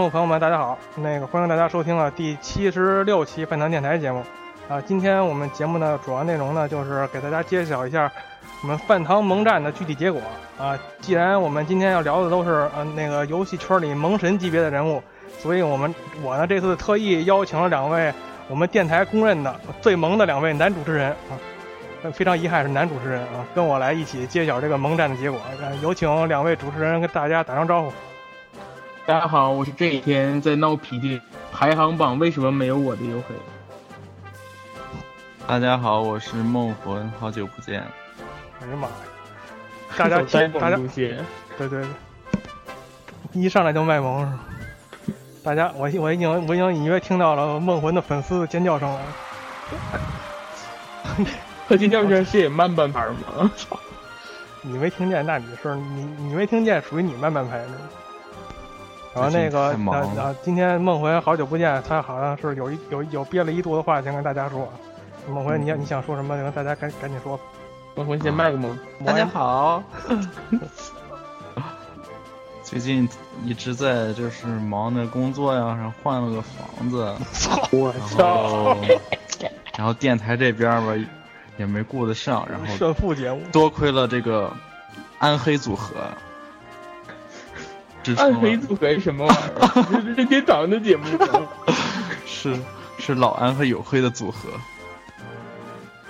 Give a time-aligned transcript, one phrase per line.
[0.00, 0.78] 众朋友们，大家好！
[0.96, 4.24] 那个欢迎大家收听了第七十六期饭堂电台节目。
[4.66, 8.10] 啊，今天我们节目的主要内容呢，就是给大家揭晓一下
[8.62, 10.18] 我们饭堂盟战的具体结果。
[10.58, 15.02] 啊，既然我们今天要聊的都是呃那个游戏圈里盟神级别的人物，
[15.38, 18.10] 所以我们我呢这次特意邀请了两位
[18.48, 21.36] 我们电台公认的最萌的两位男主持人啊，
[22.14, 25.38] 非常遗憾是男主持人啊，跟我来一起揭晓这个盟战的结果。
[25.60, 27.92] 呃有请两位主持人跟大家打声招呼。
[29.06, 31.20] 大家好，我是这几天在闹脾气，
[31.50, 33.34] 排行榜为什么没有我的黝黑？
[35.46, 37.80] 大家好，我是梦魂，好久不见。
[38.60, 38.94] 哎呀妈呀！
[39.96, 41.84] 大家 听，大家，对对对，
[43.32, 44.38] 一上来就卖萌是吧？
[45.42, 49.00] 大家，我我已经我已经隐约听到了梦魂的粉丝尖叫声了。
[51.68, 53.50] 他今天不是也慢半拍吗？
[54.62, 57.68] 你没听见，那你是你你没听见，属于你慢半拍的。
[59.14, 64.68] 然后那个最近太忙了呃呃，今天梦回好久不见，他好像是有一有有憋了一肚子话想跟大家说。
[65.28, 66.36] 梦回，你要你想说什么？
[66.36, 67.38] 跟大家赶赶紧说。
[67.94, 68.78] 梦回先卖个萌。
[69.04, 69.82] 大家好。
[72.62, 73.08] 最近
[73.44, 77.12] 一直在就是忙着工作呀，然后换了个房子，
[77.76, 78.44] 我然操！
[78.46, 78.76] 后
[79.76, 80.94] 然后电台这边吧
[81.56, 84.52] 也没顾得上，然后炫富节目，多亏了这个
[85.18, 85.96] 暗黑组合，
[88.16, 89.84] 暗黑组合是什么玩意儿？
[89.92, 91.48] 这 是任天堂的节目吗？
[92.26, 92.58] 是
[92.98, 94.48] 是老安和有黑的组合，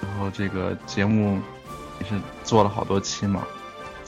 [0.03, 1.41] 然后这个节目
[2.01, 3.43] 也是做了好多期嘛，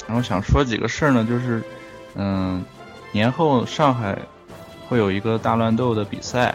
[0.06, 1.62] 然后想说几个事儿呢，就是
[2.14, 2.64] 嗯，
[3.12, 4.19] 年后上海
[4.88, 6.54] 会有一个大乱斗的比赛，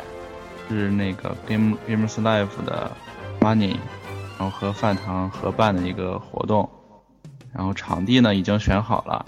[0.70, 2.92] 是那个 Game Gamers Life 的
[3.42, 3.76] Money，
[4.38, 6.70] 然后和饭堂合办的一个活动，
[7.54, 9.26] 然后场地呢已经选好了，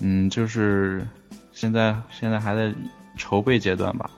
[0.00, 1.06] 嗯，就是
[1.52, 2.72] 现在现在还在
[3.16, 4.10] 筹备阶段吧。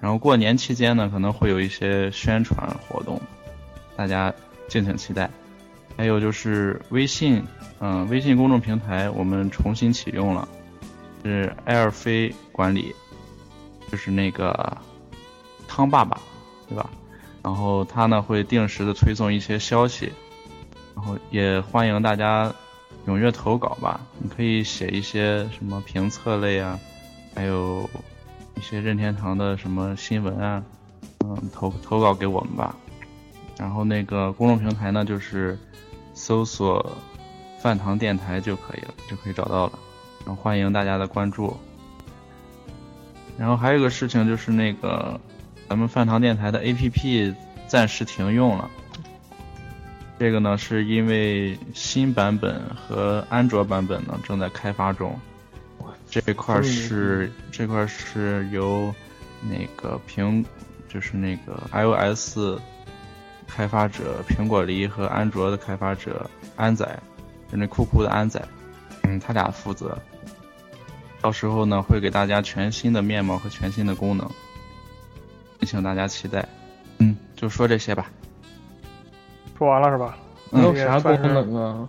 [0.00, 3.20] 然后过年期间呢，可能会有一些宣传活动，
[3.96, 4.32] 大家
[4.68, 5.28] 敬请期待。
[5.96, 7.42] 还有就是微信，
[7.80, 10.48] 嗯、微信公众平台我们重新启用了，
[11.24, 12.94] 是埃尔飞管理，
[13.90, 14.78] 就是那个
[15.66, 16.20] 汤爸爸，
[16.68, 16.88] 对吧？
[17.42, 20.12] 然后他呢会定时的推送一些消息，
[20.94, 22.54] 然后也欢迎大家
[23.08, 23.98] 踊跃投稿吧。
[24.18, 26.78] 你可以写一些什么评测类啊，
[27.34, 27.88] 还有
[28.54, 30.62] 一些任天堂的什么新闻啊，
[31.24, 32.76] 嗯，投投稿给我们吧。
[33.58, 35.58] 然后那个公众平台呢，就是
[36.12, 36.96] 搜索
[37.58, 39.78] “饭堂电台”就可以了，就可以找到了。
[40.26, 41.56] 然后欢迎大家的关注。
[43.38, 45.18] 然后还有一个事情就是那个
[45.68, 47.34] 咱们饭堂电台的 APP
[47.66, 48.70] 暂时停用了。
[50.18, 55.18] 这个呢，是因为新版本和安卓版本呢正在开发中。
[56.10, 58.92] 这块儿是这块儿是由
[59.42, 60.44] 那个苹，
[60.88, 62.58] 就是那个 iOS
[63.46, 66.84] 开发者苹果梨和安卓的开发者安仔，
[67.52, 68.42] 就那酷酷的安仔，
[69.02, 69.96] 嗯，他俩负责。
[71.20, 74.26] 到时候呢，会给大家全新的面貌和全新的功能，
[75.60, 76.48] 敬请大家期待。
[76.98, 78.10] 嗯，就说这些吧。
[79.58, 80.16] 说完了是吧？
[80.50, 81.88] 能有啥功能啊？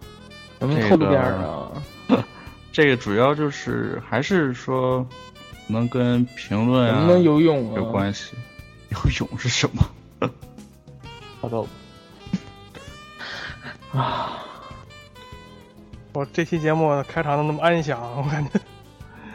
[0.59, 1.71] 能不能透露点儿啊？
[2.73, 5.05] 这个主要就是还是说，
[5.67, 7.77] 能跟评论啊能不能游泳啊？
[7.77, 8.33] 有关系。
[8.89, 9.87] 游泳是什么？
[11.39, 11.63] 好的。
[13.93, 14.43] 啊，
[16.13, 18.59] 我这期节目开场的那么安详，我感觉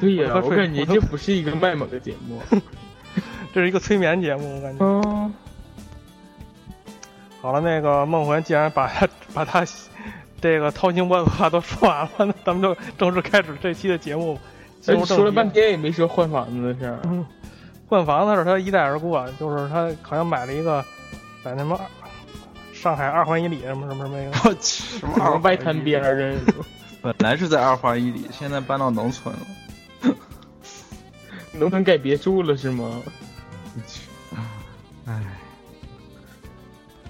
[0.00, 2.42] 对呀、我感觉这不是一个卖萌的节目。
[3.54, 4.84] 这是一个催眠节目，我感觉。
[4.84, 5.32] 嗯，
[7.44, 9.62] 好了，那个梦魂既然把他把他
[10.40, 14.40] 这个掏心窝子话都说完了，那咱们就正式开始这期的节目。
[14.80, 16.98] 进入正说了半天也没说换房子的事儿。
[17.04, 17.22] 嗯，
[17.86, 20.82] 换房子是他一带而过，就是他好像买了一个
[21.44, 21.78] 在那么
[22.72, 26.54] 上海二环以里什么什么什么一个，我去，什么二什么外滩边儿的，
[27.02, 30.14] 本来是在二环以里，现在搬到农村了。
[31.52, 33.02] 农村改别墅了是吗？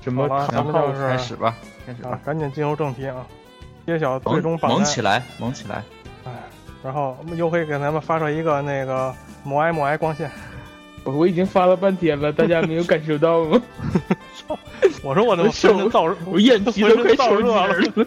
[0.05, 1.57] 什么咱们就是开始吧，
[1.87, 3.27] 开始吧，，啊赶紧进入正题啊，
[3.87, 4.79] 揭晓最终榜单。
[4.79, 5.83] 萌起来，猛起来。
[6.27, 6.31] 哎，
[6.85, 10.31] 然后又会给咱们发射一个那个母爱母爱光线。
[11.05, 13.63] 我我已经发了半天了，大家没有感受到吗？
[15.03, 18.07] 我说我他妈我手浑身燥热，我眼皮都快燥热了。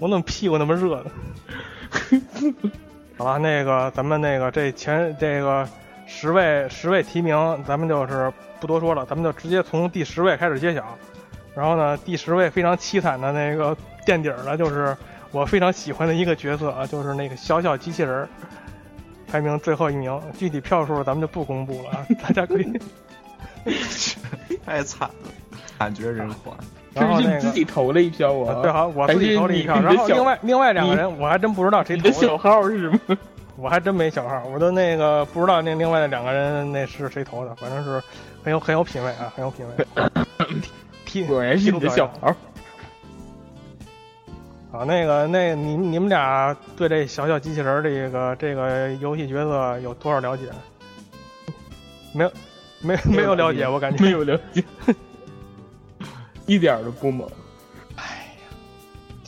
[0.00, 1.10] 我怎么屁股那么热呢？
[3.16, 5.68] 好了，那个咱们那个这前这个
[6.06, 7.36] 十位十位提名，
[7.66, 10.84] 咱们就是不多说了，咱们就直接从第十位开始揭晓。
[11.54, 14.96] 然后呢，第十位非常凄惨的那个垫底儿的，就是
[15.30, 18.28] 我非常喜欢的一个角色啊，就是那个小小机器人儿，
[19.26, 20.20] 排名最后一名。
[20.36, 22.80] 具体票数咱们就不公布了啊，大家可以。
[24.66, 25.30] 太惨了，
[25.78, 26.54] 惨绝人寰。
[26.94, 28.62] 然后那个是你自己投了一票啊？
[28.62, 29.80] 对，好，我自己投了一票。
[29.80, 32.98] 然后另外另外两个人，我还真不知道谁投的你的小，号是吗？
[33.58, 38.02] 我还真没小号，我都那个不知道那另外的两个人那是谁投的，反正是
[38.42, 39.86] 很有很有品位啊，很有品位。
[41.06, 42.34] 踢果然是你的小号。
[44.72, 50.46] 好，那个那你你们俩对这小小机器人这个这个游戏角色有多少了解？
[52.12, 52.32] 没有，
[52.80, 54.64] 没没有了解，我感觉没有了解，
[56.46, 57.30] 一点都不猛。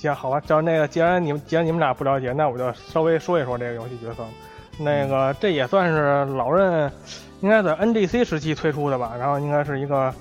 [0.07, 4.25] 行，好吧，叫那个，既然你们既然你们俩不了解，那我就稍微说一说这个游戏角色。
[4.79, 6.91] 那个这也算是老任，
[7.41, 10.13] 应该在 NGC 时期推出的吧，然后应该是一个，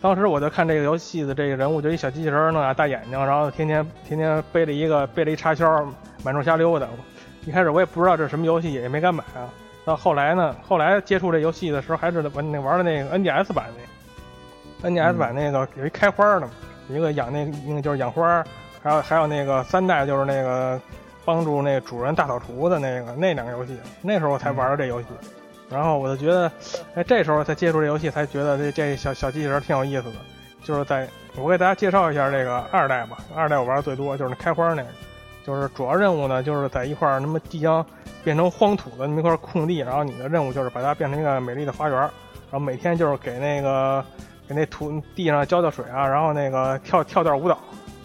[0.00, 5.84] 当时我就看这个游戏的这个人物，就一小机器人儿弄俩大眼睛，然后天天天天背着一个背着一插销
[6.22, 6.86] 满处瞎溜达。
[7.44, 9.50] 一开始我也不知道这是什么游戏，也没敢买啊。
[9.84, 13.66] 到后来呢，后来接触这游戏的时候，还是玩那玩的那个 NDS 版
[14.82, 16.50] 那 NDS 版那个有一开花的嘛，
[16.88, 18.46] 一个养那个那个就是养花儿。
[18.82, 20.80] 还有还有那个三代就是那个
[21.24, 25.06] 帮助那主人大扫除的那个那两个游戏，那时候我才玩的这游戏。
[25.70, 26.50] 然后我就觉得，
[26.94, 30.14] 哎，这时候才接触这游戏，才觉得这这小小机器人挺有意思的。
[30.64, 34.88] 就是在我给大家介绍一下这个二代吧，二代我玩的最多，就是那开花那个，
[35.44, 37.84] 就是主要任务呢，就是在一块儿那么即将
[38.24, 42.10] 变成荒土的那么一块空地，然后你的任务就是把它变成一个美丽的花园，然
[42.52, 44.02] 后每天就是给那个
[44.48, 47.58] 给那土地上浇浇水啊，然后那个跳跳段舞蹈。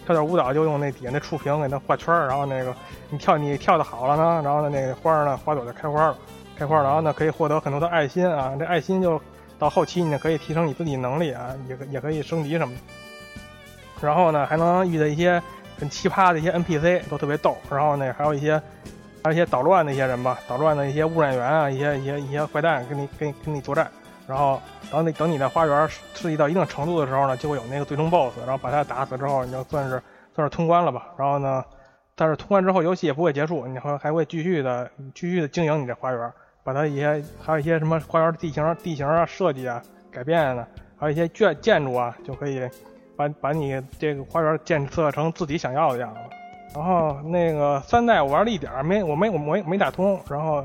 [0.06, 2.76] 跳点舞蹈就用那底下那触屏给它画圈儿，然后那个
[3.10, 6.18] 你跳你跳的好了呢，然后呢那个花儿呢花朵就开花了，
[6.58, 9.22] 开花然后呢可以获得很多的爱心啊，这爱心就
[9.58, 12.82] 到后期你可以提升你自己能力啊，也也可以升级什么的。
[14.08, 15.42] 然后呢还能遇到一些
[15.80, 18.62] 很奇葩的一些 NPC 都特别逗，然后呢还有一些
[19.24, 23.90] 还有一些捣乱的一些人吧，捣乱的一些污染源啊，一些一些一些坏蛋跟你跟你跟你作战。
[24.26, 30.02] 然后等你等你的花园刺激到一定程度的时候呢，就会有那个最终 BOSS，然后把它打死之后，你就算是
[30.34, 31.08] 算是通关了吧。
[31.18, 31.64] 然后呢，
[32.16, 40.66] 但是通关之后游戏也不会结束，你还还会继续的继续的经营你这花园，把它一些还有一些什么花园地形地形啊设计啊改变啊，
[40.98, 42.66] 还有一些建建筑啊，就可以
[43.18, 46.20] 把把你这个花园建设成自己想要的样子。
[46.76, 50.64] 然后那个三代我玩了一点儿，没我没我没没打通，然后。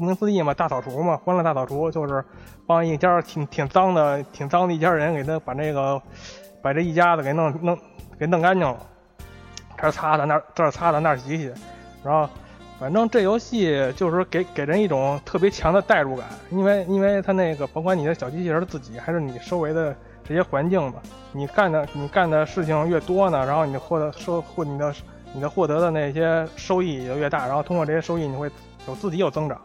[0.00, 2.24] 顾名思义嘛，大扫除嘛，欢乐大扫除就是
[2.66, 6.00] 帮一家挺挺脏的、挺脏的一家人给他把这个
[6.62, 7.78] 把这一家子给弄弄
[8.18, 8.78] 给弄干净了，
[9.76, 11.52] 这儿擦的那儿这儿擦的那儿洗洗，
[12.02, 12.26] 然后
[12.78, 21.02] 反正这游戏就是给给人一种特别强的代入感，因为因为它那个甭管你的小机器人自己还是你周围的这些环境吧，
[21.32, 24.94] 你干的你干的事情越多呢，然后你获得收获你的
[25.34, 28.50] 你的获得的那些收益也就越大，然后通过这些收益你会
[28.88, 29.60] 有自己有增长。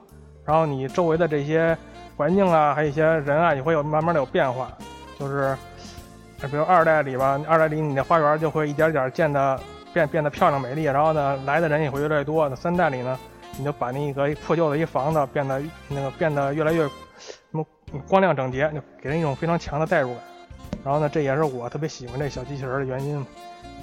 [0.45, 1.77] 然后你周围的这些
[2.15, 4.71] 环境啊，还有一些人啊，也会有慢慢的有变化。
[5.19, 5.57] 就是，
[6.41, 9.59] 比如二代里吧，二代里你的花园就会一点点建的
[9.93, 12.47] 变变得漂亮美丽，然后呢，来的人也会越来越多。
[12.47, 13.17] 那三代里呢，
[13.57, 16.83] 你就把那个破旧的一房子变得那个变得越来越
[17.17, 17.65] 什么
[18.07, 20.23] 光亮整洁，就给人一种非常强的代入感。
[20.83, 23.25] 然后呢，这也是我特别喜欢这小机器人的原因。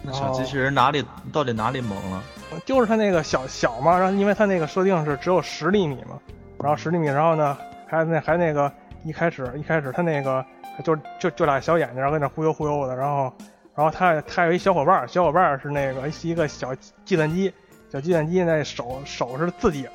[0.02, 2.22] 那小机器人哪里到底哪里萌了？
[2.66, 6.18] 就是它那个小小嘛，然后因为它那个设定是只有十厘米嘛，
[6.62, 8.72] 然后十厘米，然后呢还那还那个
[9.04, 10.44] 一开始一开始他那个
[10.84, 13.32] 就就就俩小眼睛，然后在那忽悠忽悠的，然后
[13.74, 17.52] 然后他他有一小伙伴儿，小伙伴儿是那个一个小计算机，
[17.90, 19.88] 小计算机那手手是自己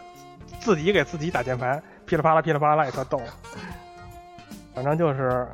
[0.60, 3.22] 自己给自己打键盘，噼里啪啦噼里啪啦也特逗，
[4.76, 5.48] 反正就是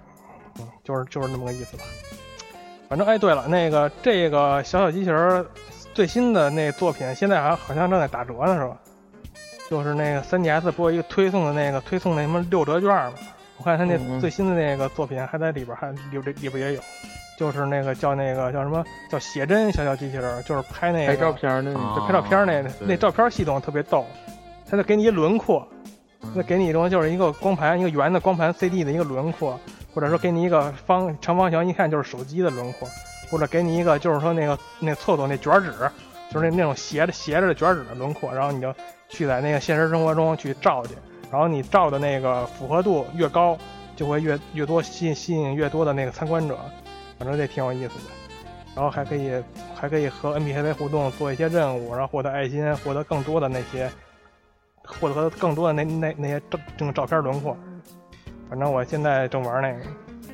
[0.60, 1.84] 嗯就是就是那么个意思吧。
[2.90, 5.46] 反正哎，对了，那个这个小小机器人
[5.94, 8.78] 最新的那作品，现在还好像正在打折呢，是吧？
[9.70, 13.14] 就是那个 3DS 播一个推送的那个推送那什么六折券嘛，
[13.58, 16.82] 我看他那最新的那个作品还在里边儿，还里里里边也有，
[17.38, 22.72] 就是那个叫那个叫什么叫写真小小机器人儿，就是拍那个拍照片儿那啊就拍照片儿那对。
[22.88, 24.06] 那照片系统特别逗，
[24.70, 25.68] 它就给你一轮廓，
[26.36, 29.60] 那给你一种就是一个光盘，一个圆的光盘 CD 的一个轮廓，
[29.94, 32.88] 或者说给你一个方长方形，一看就是手机的轮廓，
[33.32, 35.72] 或者给你一个就是说那个那厕所那卷纸，
[36.34, 38.74] 就是那那种斜着斜着的卷纸的轮廓，然后你就
[39.08, 40.96] 去在那个现实生活中去照去，
[41.32, 43.58] 然后你照的那个符合度越高，
[43.96, 46.58] 就会越越多吸引吸引越多的那个参观者，
[47.20, 48.12] 反正这挺有意思的。
[48.76, 49.32] 然后还可以
[49.76, 53.88] 还可以和 NPC 互动，做一些任务，然后获得爱心，获得更多的那些，
[54.84, 57.56] 获得更多的那那那些照这种照片轮廓。
[58.50, 59.80] 反正我现在正玩那个，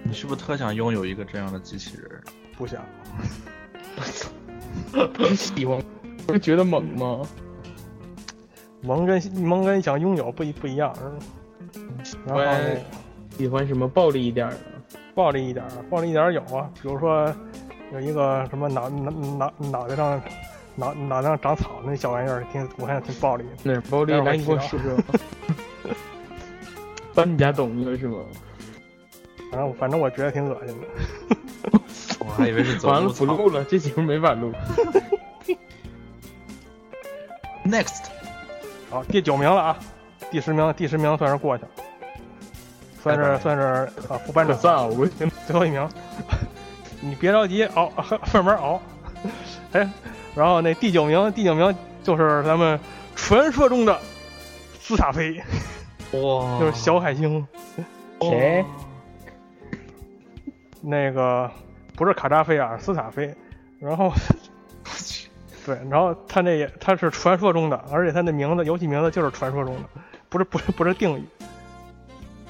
[0.03, 2.23] 你是不是特想拥有一个这样的机器人？
[2.57, 2.81] 不想。
[5.13, 5.81] 不喜欢，
[6.25, 7.21] 不是觉得猛吗？
[8.81, 10.93] 萌跟萌跟想拥有不一不一样，
[12.25, 12.43] 然后
[13.37, 14.57] 喜欢什么暴力一点的？
[15.13, 17.33] 暴力一点儿，暴力一点有啊，比如说
[17.91, 20.21] 有一个什么脑脑脑脑袋上
[20.75, 23.49] 脑脑袋上长草那小玩意儿，挺我看着挺暴力的。
[23.63, 24.13] 哪儿暴力？
[24.13, 24.97] 来，你给我提说说。
[27.13, 28.19] 搬你家懂了是吗？
[29.51, 30.87] 反正反正我觉得挺恶心的。
[32.29, 33.09] 我还以为是走完了。
[33.09, 34.53] 不录了，这节目没法录。
[37.65, 38.05] Next，
[38.89, 39.79] 好，第九名了啊，
[40.31, 41.69] 第十名，第十名算是过去了，
[43.01, 43.63] 算是算是
[44.07, 45.31] 啊副班长可算熬过去了。
[45.47, 45.89] 最后一名。
[47.01, 47.91] 你别着急，熬，
[48.33, 48.81] 慢慢熬。
[49.71, 49.89] 哎，
[50.35, 52.79] 然后那第九名，第九名就是咱们
[53.15, 53.97] 传说中的
[54.79, 55.41] 斯塔菲，
[56.11, 57.47] 哇，就是小海星。
[58.21, 58.65] 谁？
[60.81, 61.49] 那个
[61.99, 63.35] 不是卡扎菲啊，斯塔菲。
[63.77, 64.11] 然后，
[65.65, 69.89] 对，然后他那也他是传说中的，而且他那名字游戏名字就是传说中的，
[70.29, 71.23] 不是不是不是定语。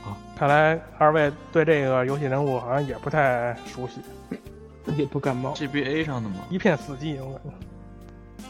[0.04, 4.02] 啊，看来二位对这个游戏人物好像也不太熟悉，
[4.96, 5.52] 也不感冒。
[5.56, 6.36] GBA 上的吗？
[6.52, 8.46] 一片死寂，我感觉。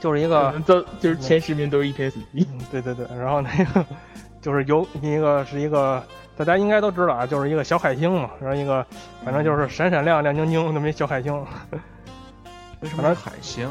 [0.00, 0.52] 就是一个
[1.00, 2.46] 就是前十名都是一片死寂。
[2.50, 3.86] 嗯，对对对，然后那个
[4.42, 6.02] 就是有一个是一个
[6.36, 8.84] 大家应该都知道啊，就是一个小海星嘛，然后一个
[9.24, 11.34] 反正就是闪闪亮亮晶晶那么一小海星，
[12.80, 13.68] 为什么是海星？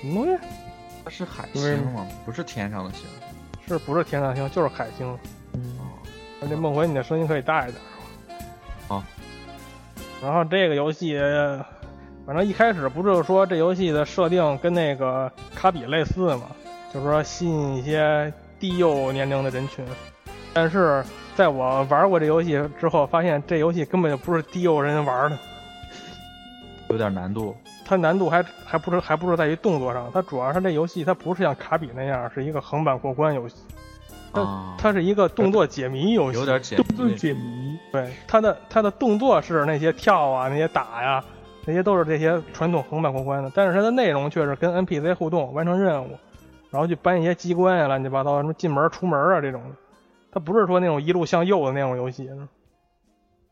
[0.00, 0.42] 什么东西？
[1.04, 2.06] 它是海星吗？
[2.24, 3.06] 不是天上的星。
[3.68, 5.18] 是不是天上星就是海星？
[6.42, 7.82] 而且梦回你的声音可以大一点。
[8.88, 9.02] 好。
[10.22, 11.18] 然后这个游戏，
[12.26, 16.42] 反正一开始不是说这游戏的设定跟那个卡比类似嘛，
[16.92, 19.84] 就是说吸引一些低幼年龄的人群。
[20.52, 25.38] 但是在我玩过这游戏之后，发现这游戏根本就不是低幼人玩的，
[26.88, 27.56] 有点难度。
[27.84, 33.56] 它难度还还不是还不是在于动作上，它主要是这游戏它不是像卡比那样是一个横版过关游戏，
[34.32, 41.24] 它啊，它是一个动作解谜游戏，有点解动作谜解谜，对，它的它的动作是那些跳啊，那些打呀，
[41.64, 46.16] 那些都是这些传统横版过关的，但是它的内容却是跟 NPC 互动，完成任务，
[46.70, 49.74] 然后去搬一些机关呀，乱七八糟，什么进门出门啊这种的，
[50.32, 52.30] 它不是说那种一路向右的那种游戏。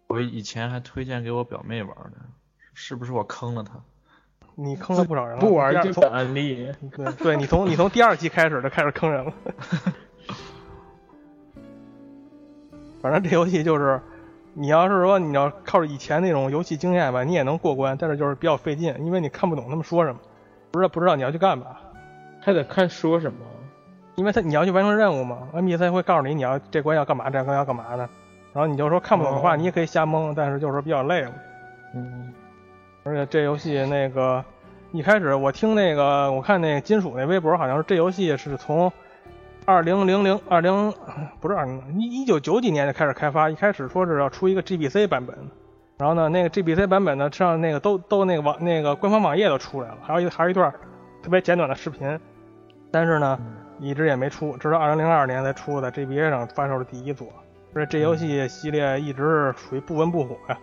[0.06, 2.16] 我以前还推荐给我表妹玩的，
[2.72, 3.72] 是不是我坑了她？
[4.54, 6.72] 你坑了不少人了，不玩就打安利。
[6.96, 9.32] 对对，你从你从第二期开始就开始坑人了。
[13.00, 14.00] 反正这游戏就是，
[14.54, 20.18] 你要是说你要靠着以前那种游戏经验吧，你也能过关，但是就是比较费劲，因为你看不懂他们说什么，
[20.72, 21.76] 不知道不知道你要去干嘛。
[22.40, 23.38] 还得看说什么。
[24.18, 27.98] 因为他你要去完成任务嘛，NPC 会告诉你你要这关要干嘛，这关要干嘛的，
[28.52, 29.56] 然后你就说看不懂的话，哦。
[29.56, 31.32] 你也可以瞎蒙，但是就是说比较累嘛。
[31.94, 32.34] 嗯，
[33.04, 34.44] 而且这游戏那个
[34.90, 38.92] 一开始我听那个我看那个金属那微博，好像是这游戏是从
[39.64, 40.92] 二零零零二零
[41.38, 45.36] 不是二零一一九九几年就开始开发，一开始说是要出一个 GBC 版本，
[45.96, 50.72] 然后呢那个 GBC 版本呢上那个都都那个网那个官方网页都出来了，还有一还有一段
[51.22, 52.18] 特别简短的视频，
[52.90, 53.38] 但是呢
[53.78, 57.28] 一直也没出，直到二零零二年才出的 GBA 上发售的第一作，
[57.74, 60.58] 而且这游戏系列一直是属于不温不火呀，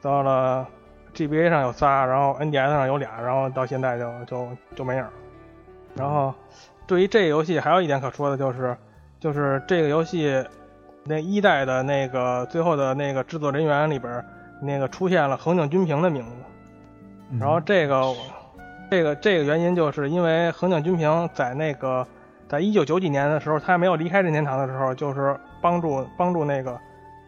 [0.00, 0.66] 到了。
[1.14, 5.10] GBA 上有仨，然后 NDS 上有俩，然后到现在就就就没影儿。
[5.96, 6.32] 然后，
[6.86, 8.76] 对于这个游戏还有一点可说的就是，
[9.18, 10.44] 就是这个游戏
[11.02, 14.24] 那一代的那个最后的那个制作人员里边，
[14.62, 17.36] 那个出现了横井军平的名字。
[17.40, 18.14] 然后这个，
[18.88, 22.06] 这个这个原因就是因为横井军平在那个，
[22.48, 26.80] 在一九九几年的时候，他还没有离开任天堂的时候，就是帮助帮助那个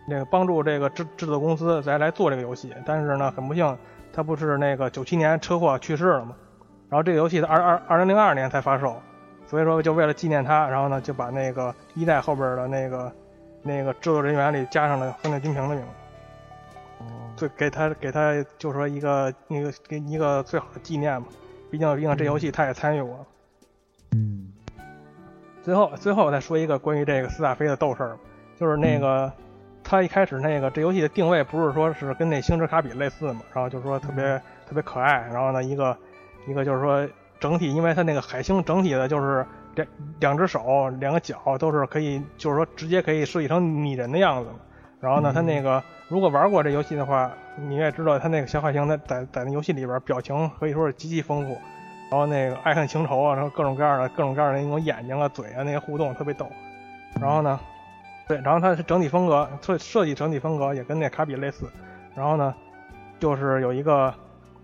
[0.07, 2.73] 那个帮助这个制制作公司来来做这个游戏。
[2.87, 3.77] 但是呢，很不幸，
[4.12, 6.35] 他不是那个九七年车祸去世了嘛？
[6.89, 8.97] 然后这个游戏在二二二零零二年才发售，
[9.47, 13.12] 所以说就为了纪念他，然后呢就把那个一代后边的那个
[13.62, 15.85] 那个制作人员里加上了横井军平的名
[17.37, 21.29] 字，就给他给他就说一个那个给一个最好的纪念嘛，
[21.71, 23.27] 毕竟毕竟这游戏他也参与过。
[24.12, 24.50] 嗯。
[25.62, 28.17] 最后最后再说一个关于这个斯大飞的逗事儿，
[28.59, 29.33] 就是那个
[29.83, 35.97] 他一开始那个这游戏的定位不是说是跟那星之卡比类似嘛，然后就是说特别特别可爱，然后呢一个。
[36.47, 37.07] 一个就是说，
[37.38, 39.87] 整体，因为它那个海星整体的就是两
[40.21, 44.49] 两只手、两个脚都是可以，就是说直接可以设计成拟人的样子。
[45.00, 51.55] 然后呢，他那个如果玩过这游戏的话，你也知道他那个小海星在在在那游戏里边表情可以说是极其丰富。
[52.11, 56.50] 然后那个爱恨情仇啊，然后各种各样的各种各样的那种眼睛啊、嘴啊那些互动特别逗。
[57.21, 57.59] 然后呢，
[58.29, 61.71] 对，然后它整体风格设设计整体风格也跟那卡比类似。
[62.14, 62.55] 然后呢，
[63.19, 64.12] 就是有一个。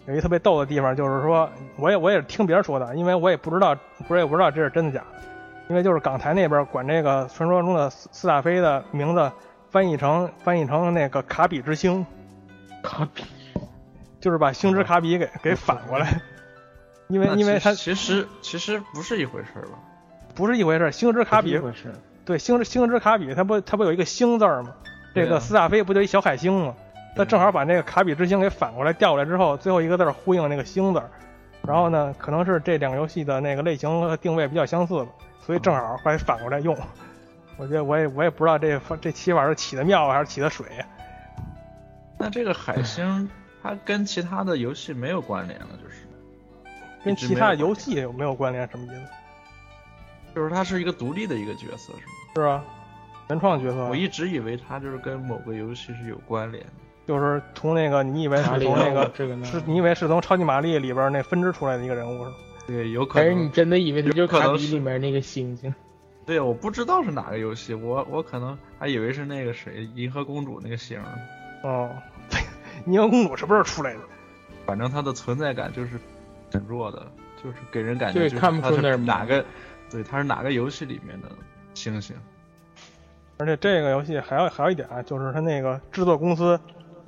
[0.09, 3.75] 有一特别逗的地方，就是说，我也我也是听别人说的，因为我也不知道，
[4.07, 5.21] 不是也不知道这是真的假的。
[5.69, 9.33] 因为就是港台那边管这个传说中的斯大飞的名字
[9.69, 12.07] 翻译成翻译成那个卡比之星，
[12.85, 13.25] 卡比，
[14.21, 16.21] 就是把星之卡比给给反过来。
[17.09, 19.79] 因为因为它其实其实不是一回事吧？
[20.35, 21.61] 不是一回事，星之卡比。
[22.25, 24.75] 对，星之星之卡比，它不它不有一个星字吗？
[25.15, 26.75] 这个斯大飞不就一小海星吗？
[27.17, 31.03] 他正好把那个卡比之星给反过来调过来之后，最后一个字呼应那个星字，
[31.67, 35.07] 然后呢，可能是这两个游戏的那个类型和定位比较相似吧，
[35.41, 36.77] 所以正好把反过来用。
[37.57, 40.67] 我觉得我也我也不知道这这起法是起的妙还是起的水。
[42.19, 43.31] 那这个海星
[43.63, 46.06] 它跟其他的游戏没有关联了，就是
[47.07, 48.69] 跟其他游戏有没有关联？
[48.69, 49.03] 什么意思？
[50.35, 52.13] 就是它是一个独立的一个角色，是吗？
[52.35, 52.65] 是啊，
[53.31, 53.89] 原创角色。
[53.89, 56.71] 我一直以为它就是跟某个游戏是有关联的。
[57.07, 59.11] 就是从那个你以为是从那个
[59.45, 62.37] 是，你以为是从超级玛丽里边那分支出来的一个人物是吗？
[62.67, 63.29] 对，有可能。
[63.29, 65.73] 还是你真的以为他就是卡比里面那个星星？
[66.27, 71.01] 对，我不知道是哪个游戏，我我可能还以为是那个谁，银河公主那个星。
[71.63, 71.89] 哦，
[72.87, 74.01] 银河公主什么时候出来的？
[74.67, 76.01] 反正它的存在感就是
[76.53, 77.07] 很弱的，
[77.43, 79.45] 就是给人感觉就是看不出那是哪个，
[79.91, 81.29] 对，他是哪个游戏里面的
[81.75, 82.17] 星星。
[83.39, 86.59] 而且这个游戏还有还有一点啊，就是它那个制作公司。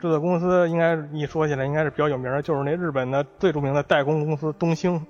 [0.00, 5.04] 制作公司应该一说起来应该是比较有名的，就是那日本的最著名的代工公司东兴。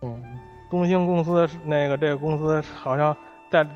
[0.00, 0.24] 嗯，
[0.70, 3.14] 东兴公司那个这个公司好像
[3.50, 3.66] 代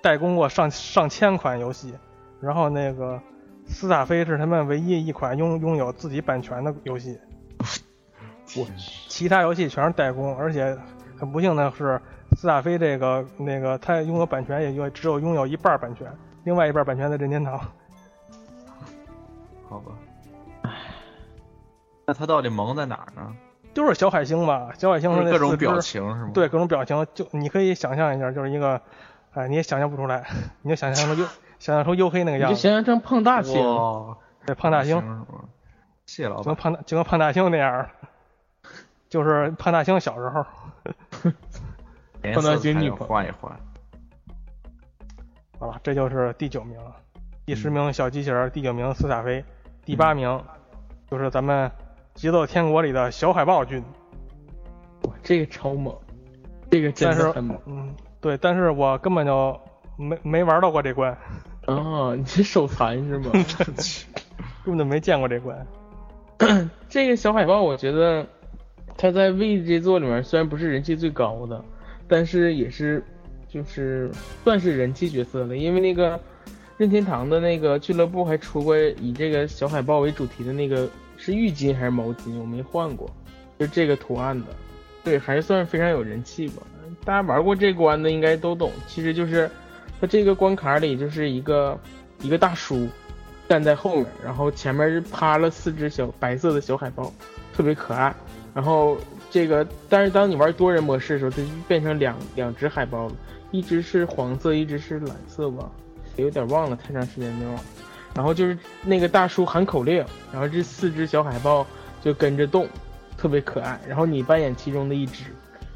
[0.00, 1.92] 代工过上上千款游戏，
[2.40, 3.20] 然后那个
[3.66, 7.18] 斯塔菲是他们唯一一款拥拥有自己版权的游戏。
[8.56, 8.66] 我
[9.08, 10.76] 其他游戏全是代工，而且
[11.18, 12.00] 很不幸的是，
[12.36, 16.06] 斯塔菲这个那个他拥有版权也就只有拥有一半版权，
[16.44, 17.58] 另外一半版权在任天堂。
[19.68, 19.92] 好吧，
[20.62, 20.70] 唉，
[22.06, 23.34] 那他到底萌在哪儿呢？
[23.74, 26.30] 就是小海星吧，小海星是各种表情是吗？
[26.32, 28.80] 对，各种表情，就你可以想象一下，就是一个，
[29.34, 30.24] 哎，你也想象不出来，
[30.62, 33.60] 你就想象成黝， 想象成黝黑那个样子，就想象成胖大星，
[34.46, 35.26] 对，胖大星，
[36.06, 37.86] 谢老板，就跟胖大就跟胖大星那样，
[39.16, 40.44] 就是潘大星小时候，
[42.20, 43.50] 潘大星女换一换，
[45.58, 46.94] 好了，这就是第九名了，
[47.46, 49.42] 第十名小机器人，第九名斯塔菲。
[49.86, 50.38] 第八名
[51.10, 51.70] 就是咱们
[52.12, 53.82] 节奏天国里的小海豹君，
[55.04, 55.96] 哇，这个超猛，
[56.70, 57.58] 这个真是很猛。
[57.64, 59.58] 嗯，对，但是我根本就
[59.96, 61.16] 没没玩到过这关。
[61.66, 63.30] 哦，你是手残是吗？
[64.62, 65.66] 根本就没见过这关。
[66.90, 68.26] 这个小海豹，我觉得
[68.96, 71.64] 他在 V 这座里面虽然不是人气最高的，
[72.08, 73.02] 但是也是
[73.48, 74.10] 就是
[74.44, 76.20] 算是人气角色了，因为那个。
[76.78, 82.38] 任天堂的那个俱乐部还出过以这个小海豹为主题的那个是浴巾还是毛巾？
[82.38, 83.10] 我没换过，
[83.58, 84.48] 就这个图案的，
[85.02, 86.62] 对，还是算非常有人气吧。
[87.02, 89.50] 大家玩过这关的应该都懂，其实就是
[89.98, 91.80] 它这个关卡里就是一个
[92.20, 92.86] 一个大叔
[93.48, 97.10] 站在后面，然后前面是趴了四只小白色的小海豹，
[97.54, 98.14] 特别可爱。
[98.56, 98.96] 然后
[99.30, 103.14] 这个但是当你玩多人模式的时候，它就变成两两只海豹了，
[103.50, 105.70] 一只是黄色，一只是蓝色吧。
[106.16, 107.54] 有点忘了，太长时间没玩。
[108.14, 111.66] 然后就是那个大叔喊口令，然后这四只小海豹
[112.00, 112.66] 就跟着动，
[113.18, 113.78] 特别可爱。
[113.86, 115.24] 然后你扮演其中的一只，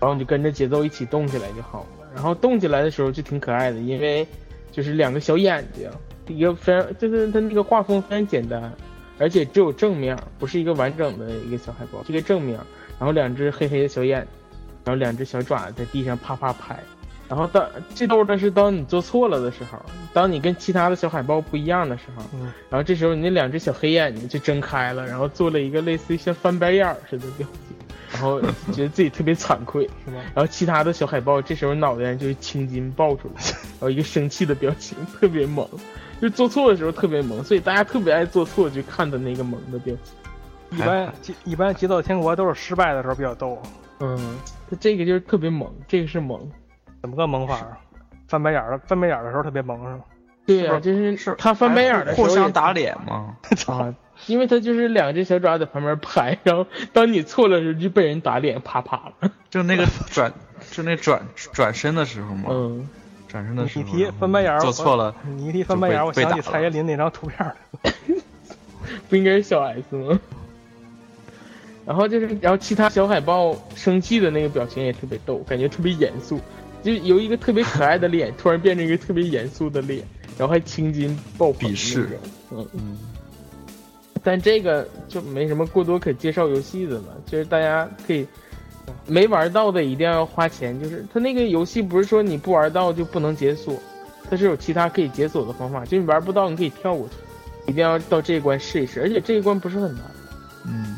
[0.01, 2.09] 然后你就跟着节奏一起动起来就好了。
[2.15, 4.27] 然后动起来的时候就挺可爱的，因为
[4.73, 5.91] 就是两个小眼睛，
[6.35, 8.73] 一个非常就是它那个画风非常简单，
[9.21, 12.59] 而且只有正面，不是一个完整的一个小海豹，这个正面，
[12.99, 14.27] 然后两只黑黑的小眼，
[14.85, 16.83] 然后两只小爪在地上啪啪拍。
[17.29, 19.79] 然后当这逗的是当你做错了的时候，
[20.13, 27.77] 当你跟其他的小海豹不一样的时候，嗯然后这时候你那两只小黑眼睛就睁开了，然后做了一个类似于像翻白眼儿似的表情，
[28.13, 28.41] 然后
[28.75, 30.21] 觉得自己特别惭愧，是吗？
[30.35, 33.43] 然后其他的小海豹这时候脑袋上就是青筋爆出来，
[33.79, 35.69] 然后一个生气的表情，特别萌，
[36.21, 40.79] 就做错的时候特别萌，所以大家特别爱做错去看的那个萌的表情。
[40.79, 41.13] 一般
[41.45, 43.61] 一般节奏天国都是失败的时候比较逗，
[44.01, 44.37] 嗯，
[44.71, 46.41] 他这个就是特别萌，这个是萌。
[47.01, 47.79] 怎么个萌法啊？
[48.29, 50.01] 翻白眼儿，翻白眼儿的时候特别萌是吗？
[50.47, 53.37] 对呀、是就是是他翻白眼儿的时候也互相打脸吗？
[53.67, 53.95] 啊，
[54.27, 59.31] 因为他就是两只小爪在旁边拍，然后当你错了时候就被人打脸，啪啪了。
[59.49, 60.33] 就那个 转，
[60.71, 62.89] 就那转转身的时候嘛，嗯，
[63.31, 67.93] 转身的时候，你提翻白眼儿，做错了，你一提翻白眼儿，我想起蔡依林那张图片儿了。
[69.09, 70.19] 不应该是小 S 吗？
[71.87, 76.41] 然后就是，然后其他小海豹生气的那个表情也特别逗，感觉特别严肃，
[76.83, 80.05] 就由一个特别可爱的脸 突然变成一个特别严肃的脸，
[80.39, 82.19] 然后还青筋爆棚鄙视。
[82.51, 82.99] 嗯，嗯，
[84.23, 88.27] 但这个就没什么过多可介绍游戏的了，就是大家可以
[89.07, 90.79] 没玩到的一定要花钱。
[90.81, 93.75] 就是它那个游戏不是说你不玩到就不能解锁，
[94.31, 97.15] 它是有其他可以解锁的方法，就你玩不到你可以跳过去，
[97.71, 100.03] 一定要到这一关试一试，而且这一关不是很难。
[100.67, 100.97] 嗯，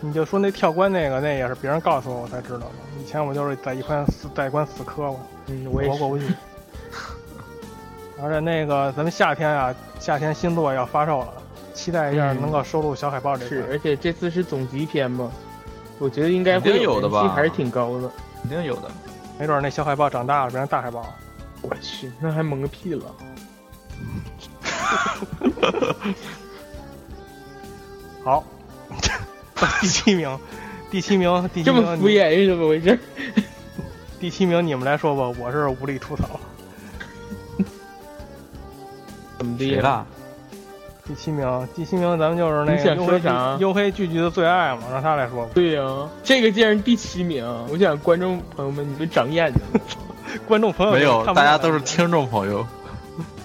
[0.00, 2.72] 你就说那跳关那个，那也是别人告诉我我才知道的。
[3.00, 6.08] 以前我就是在一关死在一关死磕过，嗯，我也过。
[6.08, 6.24] 不去。
[8.22, 11.32] 而且那个咱们夏天啊，夏天新作要发售了，
[11.72, 15.30] 期待一下嗯能够收录小海报这是，而且这次是总集篇嘛，
[16.00, 18.10] 我觉得应该会肯定有的吧还是挺高的。
[18.42, 18.90] 肯定有的。
[19.38, 21.06] 没准那小海豹长大了变成大海豹。
[21.62, 23.14] 我去，那还萌个屁了！
[28.24, 28.42] 好，
[29.80, 30.38] 第七名，
[30.90, 32.98] 第七名，第七这名，么敷衍是怎么回事？
[34.18, 36.40] 第七名你们来说吧，我是无力吐槽。
[39.38, 40.06] 怎么的呀？
[41.10, 45.50] 第七名，第七名，咱们就是那你想个黝黑说啥黝黑聚集的最爱嘛，让他来说。
[45.52, 49.80] 对呀、这个竟然第七名，我想观众朋友们你们长眼睛了
[50.46, 52.60] 观众朋友没有，大家都是听众朋友。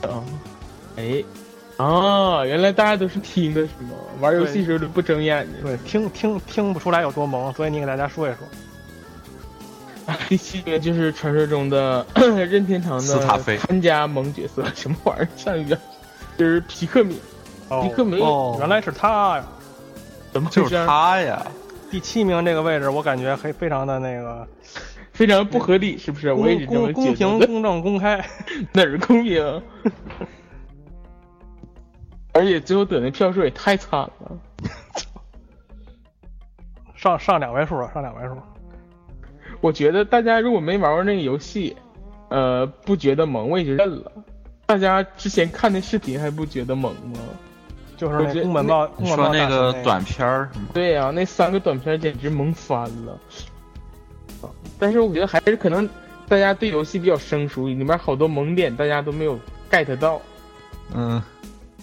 [0.04, 0.22] 啊！
[0.96, 1.24] 哎，
[1.78, 3.96] 啊，原来大家都是听的是吗？
[4.20, 5.56] 玩游戏时候都不睁眼睛。
[5.64, 10.16] 对，听听听不出来有多萌，所以你给大家说一说。
[10.30, 15.28] 第七名就是传说中的任天堂的斯塔菲看家萌角色，什么玩意儿？
[15.36, 15.76] 上一个
[16.38, 17.20] 就是皮克敏，
[17.70, 19.46] 哦皮克敏哦原来是他呀！
[20.32, 20.50] 怎么？
[20.52, 21.46] 就是他呀，
[21.90, 24.48] 第七名这个位置，我感觉还非常的那个
[25.14, 26.34] 非常不合理，是不是？
[26.34, 27.40] 我也是公公公平。
[27.40, 28.18] 公正、公开。
[28.74, 29.42] 哪儿公平？
[32.34, 34.38] 而且最后得那票数也太惨了。
[36.96, 38.36] 上上两位数了，上两位数。
[39.62, 41.76] 我觉得大家如果没玩过那个游戏，
[42.30, 44.12] 呃，不觉得萌，我也就认了。
[44.66, 47.20] 大家之前看那视频还不觉得萌吗？
[47.98, 50.68] 就是那我觉得宫本茂，你宫本茂说那个短片儿是吗？
[50.74, 53.20] 对呀、那三个短片简直萌翻了。
[54.78, 55.90] 但是我觉得还是可能
[56.28, 59.40] 大家对游戏比较生疏，里面好多萌点大家都没有
[59.72, 60.22] get 到。
[60.94, 61.22] 嗯，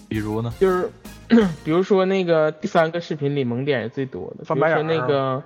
[0.07, 0.53] 比如呢？
[0.59, 0.89] 就是
[1.63, 5.43] 比如说那个第三个视频里萌点是最多的，比如说那个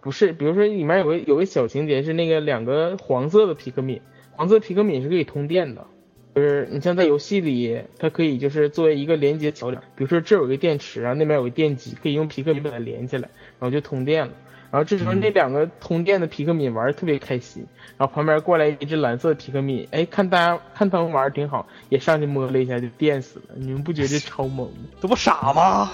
[0.00, 4.00] 不是，比如说里面有个有个小情节是那个两个黄色的皮克敏，
[4.32, 5.84] 黄色皮克敏是可以通电的，
[6.36, 14.32] 就是你像在游戏里，它可以就是作为一个连接桥梁，比如说这儿有个电池然后，那边有个电机，可以用皮克敏把它连起来，然后就通电了。
[14.70, 23.54] 然后这时候那两个通电的皮克敏玩的特别开心，然后旁边过来一只蓝色的皮克敏，哎，看大家看他们玩的挺好，也上去摸了一下就电死了。
[23.54, 24.74] 你们不觉得这超萌吗？
[25.00, 25.90] 这不傻吗？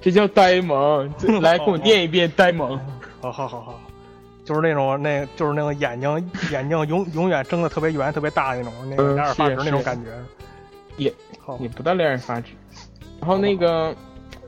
[0.00, 1.12] 这叫呆萌。
[1.42, 2.80] 来，给我念一遍呆萌。
[3.20, 3.80] 好好好好，
[4.48, 10.10] 就是那种那，就是那个眼睛眼睛永永远睁的特别圆、特别大那种，那个嗯两耳发直那种感觉。
[10.96, 12.52] 也好也不到两眼发直。
[13.20, 13.94] 然后那个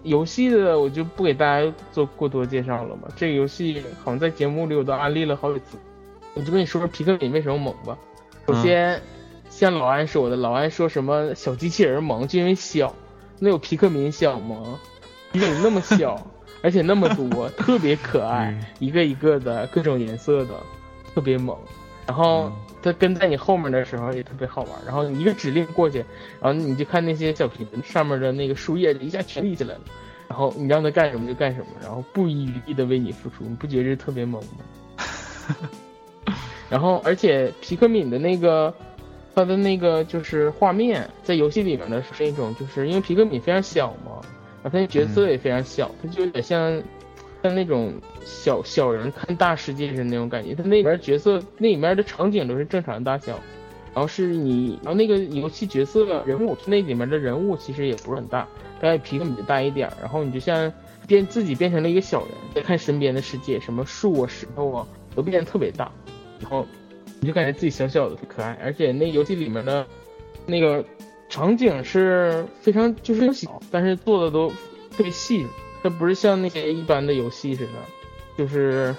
[0.02, 3.08] 游戏的我就不给大家做过多介绍了吧。
[3.14, 5.76] 这个游戏好像在节目里我都安利了好几次。
[6.32, 7.98] 我就跟你说说皮克敏为什么猛吧。
[8.46, 9.02] 首先，
[9.50, 12.94] 像老安说的，老安说什么小机器人萌，就因为小。
[13.38, 14.80] 那有皮克敏小吗？
[15.30, 16.26] 皮克敏那么小，
[16.62, 20.54] 而且那么多， 特别可爱，一个一个的各种颜色的，
[21.14, 21.56] 特别萌。
[22.06, 22.50] 然后
[22.82, 24.72] 它跟在你后面的时候也特别好玩。
[24.84, 25.98] 然后你一个指令过去，
[26.40, 29.80] 然后你就看那些小屏上面的那个树叶一下全立起来了，
[30.28, 35.56] 然后你让它干什么就干什么，然后不遗余力的为你付出，你不觉得这特别萌吗？
[36.68, 38.72] 然后，而且皮克敏的那个，
[39.34, 44.20] 它的那个就是画面，在游戏里面呢是那种，就是因为皮克敏非常小嘛，
[44.62, 46.82] 然后他的角色也非常小，他就有点像
[47.42, 47.92] 像那种
[48.24, 50.54] 小小人看大世界似的那种感觉。
[50.54, 53.38] 他那里面角色那里面的场景都是正常大小，
[53.94, 58.46] 然后是你，然后那个游戏角色人物那里面的人物其实也不是很大，
[58.80, 60.72] 大概皮克敏大一点儿，然后你就像
[61.06, 65.90] 变自己变成了一个小人，在看身边的世界，什么树啊、石头啊都变得特别大。
[66.38, 66.66] 然后
[67.20, 69.86] 你就感觉自己小小的可爱，而且那游戏里面的
[70.46, 70.84] 那个
[71.30, 74.50] 场景是非常就是小，但是做的都
[74.90, 75.48] 特别细致。
[75.82, 77.72] 它不是像那些一般的游戏似的，
[78.36, 78.94] 就是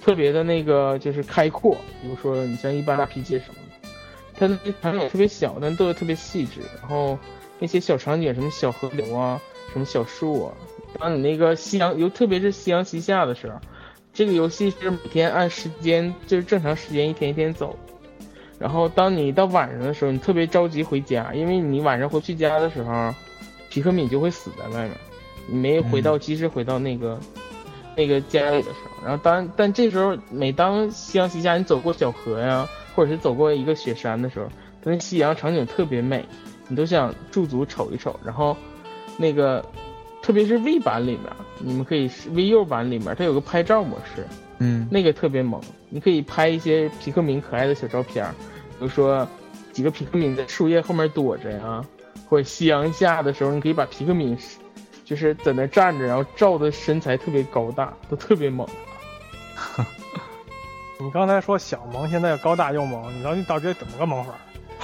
[0.00, 1.76] 特别的那个就是开阔。
[2.00, 3.88] 比如说你像一般 RPG 什么的，
[4.34, 6.60] 它的场景特别小，但做的特别细致。
[6.80, 7.18] 然后
[7.58, 9.40] 那些小场景，什么小河流啊，
[9.72, 10.54] 什么小树啊，
[11.00, 13.58] 当你那个夕阳，尤特别是夕阳西下的时候。
[14.14, 17.78] 这个游戏是每天按时间，就是正常时间一天一天走。
[18.58, 23.14] 然后当你到晚上的时候，你特别着急回家，因为你晚上回去家的时候，
[23.70, 24.92] 皮克敏就会死在外面，
[25.46, 27.18] 你没回到及时回到那个
[27.96, 29.06] 那个家里的时候。
[29.06, 34.46] 然后当但这时候，每当夕阳西下，你走过小河呀，或者是走过一个雪山的时候，
[34.82, 36.24] 那夕阳场景特别美，
[36.66, 38.18] 你都想驻足瞅一瞅。
[38.24, 38.56] 然后
[39.16, 39.64] 那个。
[40.20, 41.22] 特别是 V 版里面，
[41.58, 44.26] 你们可以 VU 版里面，它有个拍照模式，
[44.58, 48.24] 嗯，那个特别萌，你可以拍一些皮克敏可爱的小照片，
[48.78, 49.26] 比如说
[49.72, 51.84] 几个皮克敏在树叶后面躲着呀，
[52.28, 54.36] 或者夕阳下的时候，你可以把皮克敏
[55.04, 58.68] 就是在那站着，然后照的身材特别高大，都特别萌。
[61.00, 64.34] 你刚才说小萌，现在高大又萌，你到底到底怎么个萌法？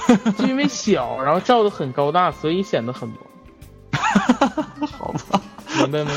[0.37, 3.17] 就因为小，然后照的很高大，所以显得很萌。
[4.87, 5.41] 好吧，
[5.77, 6.11] 明白吗？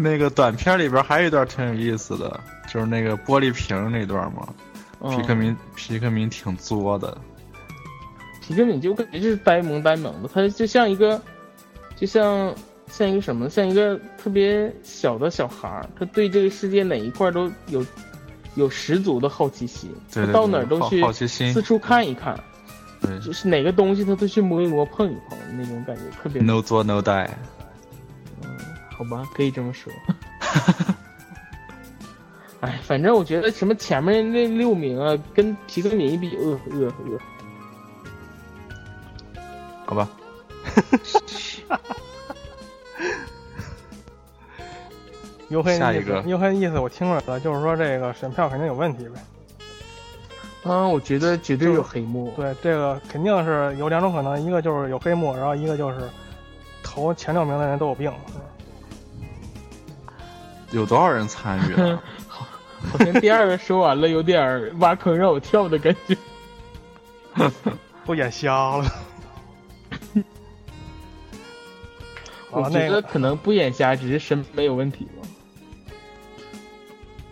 [0.00, 2.40] 那个短片里边还有一段挺有意思的，
[2.72, 4.48] 就是那个玻璃瓶那段嘛。
[5.10, 7.18] 皮克明，皮克明挺作的。
[8.40, 11.20] 皮克敏就感觉就是呆萌呆萌的，他就像一个，
[11.96, 12.54] 就像
[12.88, 17.84] 像一个什么，像一个特别小的小孩儿，他对这个世界哪一块都有
[18.54, 22.38] 有十足的好奇心，他到哪儿都去好奇心，四处看一看。
[23.00, 26.40] 对，就是哪个东西他都去摸一摸、碰一碰，那种感觉特别。
[26.40, 27.28] No 作 No die。
[28.98, 29.92] 嗯，好吧，可以这么说。
[32.60, 37.18] 哎，反正我觉得什么前面那六名啊，跟皮克敏一比，呃呃呃。
[39.86, 40.08] 好吧。
[45.48, 49.20] 尤黑下一个，尤黑意思我听出来了，就是说这个审票肯定有问题呗。
[50.70, 52.34] 啊，我觉得绝对有黑幕。
[52.36, 56.00] 对，这个肯定是有两种可能，一个就是有黑幕，然后一个就是
[56.82, 58.12] 投前六名的人都有病。
[60.70, 62.02] 有多少人参与了？
[62.28, 62.46] 好，
[62.92, 66.16] 好像第二个说完了，有点挖坑让我跳的感觉。
[68.06, 68.84] 我眼瞎了。
[72.50, 75.12] 我觉得可能不眼瞎，只是审美有问题吧。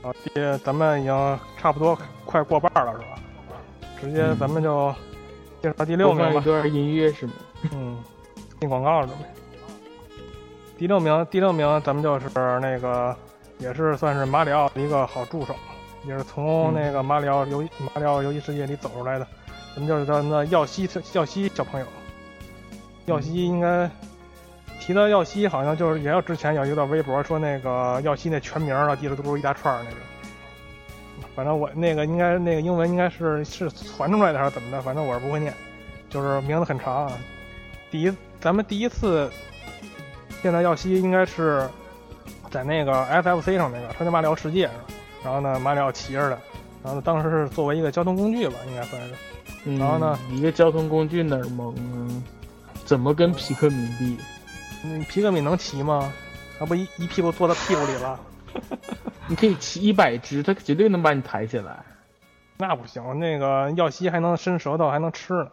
[0.02, 0.30] 好，第
[0.62, 3.06] 咱们已经差不多快过半了，是吧？
[4.00, 4.94] 直接咱们就
[5.62, 6.40] 介绍第六名吧。
[6.40, 7.32] 一段音乐是吗？
[7.72, 7.98] 嗯，
[8.60, 9.14] 进广告了呗。
[10.78, 12.28] 第六名，第六名，咱们就是
[12.60, 13.16] 那个，
[13.58, 15.54] 也是算是马里奥的一个好助手，
[16.04, 19.26] 也是从那个马里奥游马里奥游戏世界里走出来的。
[19.74, 21.86] 咱们就是咱们的耀西耀西小朋友。
[23.06, 23.88] 耀西应该
[24.80, 29.96] 提到耀西，好像就是也有之前有一段微博说那个耀西那全名啊，地址都是一大串那个。
[31.34, 34.80] 反正我那个应该那个英文应该是是传出来的还是怎么的？
[34.80, 35.52] 反正我是不会念，
[36.08, 37.12] 就是名字很长。
[37.90, 39.30] 第一，咱们第一次
[40.42, 41.68] 见到耀西应该是
[42.50, 44.74] 在那个 FFC 上那个超级马里奥世界上，
[45.24, 46.38] 然后呢马里奥骑着的，
[46.84, 49.14] 然后当时是作为一个交通工具吧，应该算是。
[49.78, 52.06] 然后呢，一个交通工具哪儿萌啊？
[52.84, 54.16] 怎么跟皮克敏比？
[54.84, 56.12] 嗯，皮克敏能骑吗？
[56.58, 58.18] 他不一一屁股坐到屁股里了？
[59.26, 61.84] 你可以骑一百只，他绝对能把你抬起来。
[62.56, 65.48] 那不行，那个耀西还能伸舌头，还能吃呢，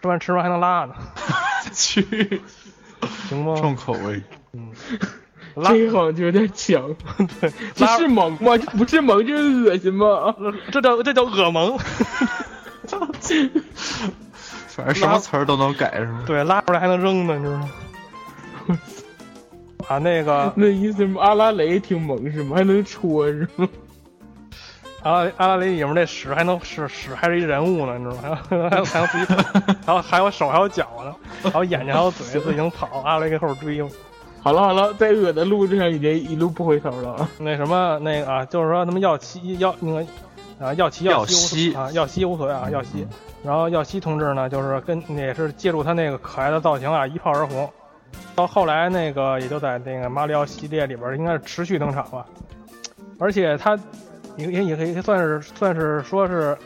[0.00, 0.94] 吃完吃完还能拉呢。
[1.74, 2.40] 去，
[3.28, 3.56] 行吗？
[3.60, 4.22] 重口味。
[4.52, 4.72] 嗯，
[5.64, 6.82] 这个好像就有点强。
[7.40, 8.56] 对，这是萌吗？
[8.58, 10.34] 这不是萌，这是恶心吗？
[10.70, 11.78] 这叫这叫恶萌。
[14.68, 16.22] 反正什么词儿都能改是吗？
[16.26, 17.70] 对，拉出来还能扔呢，你知道吗。
[19.88, 22.56] 啊，那个那意思阿拉蕾挺萌是吗？
[22.56, 23.68] 还能戳是吗？
[25.02, 28.38] 阿拉阿拉蕾里面那屎还能屎屎还是一人物呢，你知道吗？
[28.50, 29.34] 还有还有还有自己，
[29.86, 31.14] 还有还有手还有脚呢，
[31.50, 33.90] 还有眼睛还有嘴自己能跑，阿拉蕾给后边追。
[34.40, 37.12] 好了好了，在恶的路上已经一路不回头了。
[37.14, 37.28] 啊。
[37.38, 40.06] 那什么那个啊，就是说他们耀西耀那个
[40.58, 43.06] 啊耀西耀西啊耀西无所谓啊耀西，
[43.42, 47.68] 然后耀西同志呢，就是跟也是借助他那个可爱的造型啊一炮而红，
[48.34, 52.24] 到后来那个也就在那个马里奥系列里边应该是持续登场吧，
[53.18, 53.78] 而且他
[54.36, 56.56] 也也也可以算是算是说是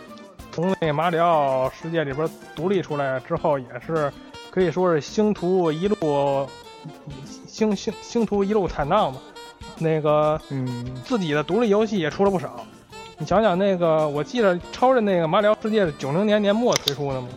[0.52, 4.12] 从那个马里奥世界里边独立出来之后，也是
[4.50, 6.46] 可以说是星途一路
[7.52, 9.20] 星星星途一路坦荡嘛。
[9.78, 12.64] 那个嗯，自己的独立游戏也出了不少。
[13.18, 17.28] 你想想那个，我记得超人那个马里奥世界是九零年年末推出的嘛，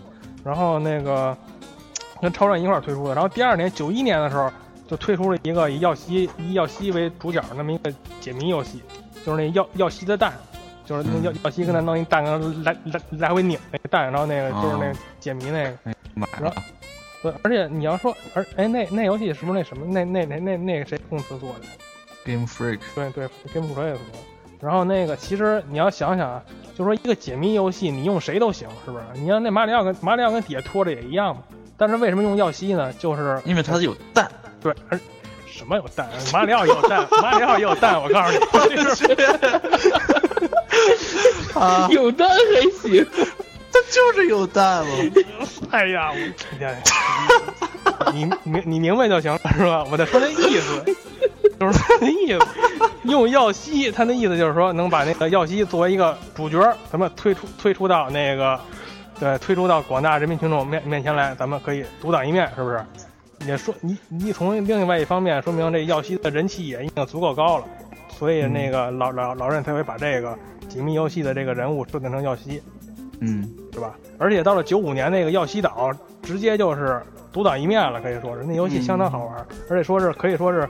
[0.44, 1.36] 然后那个
[2.22, 4.50] 跟超人一块儿推出的，然后第二年九一年的时候
[4.88, 8.82] 就推出了一个以耀西以耀西为主角那么一个解谜游戏，
[9.26, 10.34] 就是那耀耀西的蛋，
[10.86, 12.24] 就是那耀耀西跟他弄一蛋，
[12.64, 15.78] 来来来回拧那个蛋，然后那个就是那个解谜那个。
[16.16, 16.26] 买
[17.44, 21.56] 而且你要说，而哎那那游戏是不是那什么那那那那那个谁公司做的
[22.26, 23.98] ？Game Freak，对对，Game Freak 做的。
[24.62, 26.42] 然后那个，其实你要想想啊，
[26.76, 29.04] 就说一个解谜游戏，你用谁都行，是不是？
[29.16, 31.44] 你像那马里奥跟马里奥跟底下拖着也一样嘛。
[31.78, 32.92] 但是为什么用耀西呢？
[32.94, 35.00] 就是因为它有蛋，对，而
[35.46, 36.10] 什么有蛋？
[36.34, 39.06] 马里奥也有蛋，马里奥也有蛋，我告诉你， 就是
[41.54, 43.06] 啊， 有蛋还行。
[43.76, 44.92] 它 就是有蛋嘛。
[45.72, 49.86] 哎呀，我你明你明白就行了，是吧？
[49.92, 50.84] 我在说那意思，
[51.60, 52.40] 就是他那意思。
[53.04, 56.58] 用耀西，他那意思就是说能把那个耀西作为一个主角，
[56.92, 58.60] 咱们推出推出到那个，
[59.20, 62.84] 对，推出到广大人民群众面面前来，咱们可以独当一面，是不是？
[63.46, 67.66] 也说你你从另外一方面说明这耀西的人气也已经足够高了，
[68.18, 70.36] 所以那个老老老任才会把这个
[70.70, 72.64] 解密游戏的这个人物设定成耀西。
[73.22, 73.96] 嗯，是吧？
[74.18, 77.02] 而且到了九五年那个耀西岛，直接就是
[77.32, 80.68] 独当一面了，可以说是那游戏相当好玩，而且说是可以说是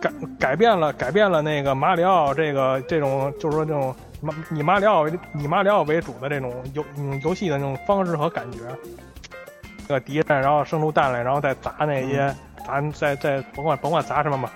[0.00, 8.58] 改改变了改变了那个马里奥这个这种就是说这种马以马里奥为以马里奥为主的这种游嗯游戏的那种方式和感觉。
[9.86, 12.34] 这个敌人，然后生出蛋来，然后再砸那些
[12.66, 14.50] 砸再再甭管甭管砸什么嘛，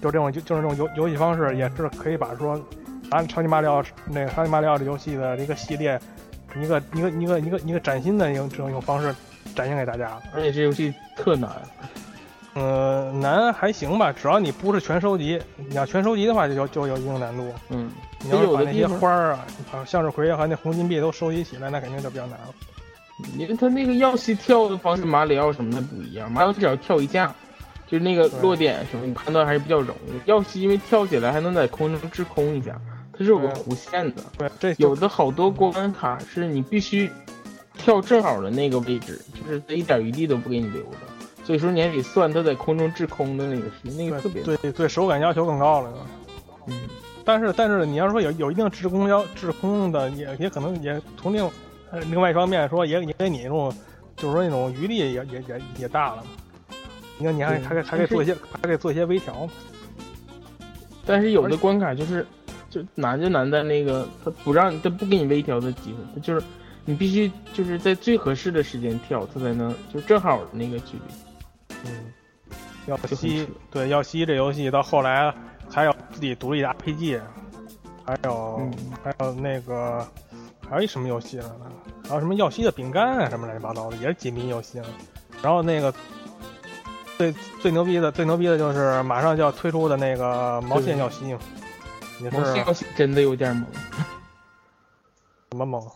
[0.00, 2.56] 就这种就就是这种游游戏方式，也是可以把说
[3.10, 6.00] 咱超级马里奥那个超级马里奥这游戏的一个系列。
[6.60, 9.14] 一个一个一个一个一个崭新的一种这种一种方式
[9.54, 11.50] 展现给大家，而且这游戏特难。
[12.54, 17.52] 呃，难还行吧，只要你不是全收集，你要全收集的话就有就有一定难度。
[17.68, 17.90] 嗯，
[18.20, 19.44] 你要是把那些花儿啊，
[19.84, 22.54] 向日葵和那红金币都收集起来，那肯定就比较难了。
[23.36, 27.34] 因为它那个耀西跳的方式，马里奥什么的不一样，马里奥只要跳一下，
[27.88, 30.30] 就是那个落点什么，你判断还是比较容易。
[30.30, 32.80] 耀西因为跳起来还能在空中滞空一下。
[33.16, 37.08] 它是有个弧线的，对，这有的好多关卡是你必须
[37.78, 40.98] 跳正好的那个位置，就是它一点余地都不给你留的，
[41.44, 45.92] 所以说你还得算它在空中滞空的那个是那个特别对对手感要求更高了。
[46.66, 46.88] 嗯，
[47.24, 51.44] 但是但是你要说有有一定滞空要滞空的，也也可能也从另
[51.92, 53.72] 呃另外一方面说，也也给你那种
[54.16, 56.24] 就是说那种余地也也也也大了。
[57.16, 59.48] 你看你还还还可以做一些还可以做一些微调。
[61.06, 62.26] 但是有的关卡就是。
[62.74, 66.44] 就难就难在那个，他不让他不给你微调的机会，他就是
[66.84, 71.76] 你必须就是在最合适的时间跳，他才能就正好那个距离。
[71.84, 72.12] 嗯，
[72.86, 75.32] 耀西对耀西这游戏到后来
[75.70, 77.20] 还有自己独立的 RPG，
[78.04, 80.04] 还有、嗯、还有那个
[80.68, 81.60] 还有一什么游戏来着？
[82.08, 84.82] 还有什么耀西的饼干啊什么乱七八糟的，也是解谜游戏。
[85.40, 85.94] 然后那个
[87.16, 87.32] 最
[87.62, 91.36] 最牛逼的最牛逼的就是马上就要推出的那个毛线耀西。
[92.32, 93.66] 毛线耀西真的有点萌，
[95.50, 95.90] 什么萌？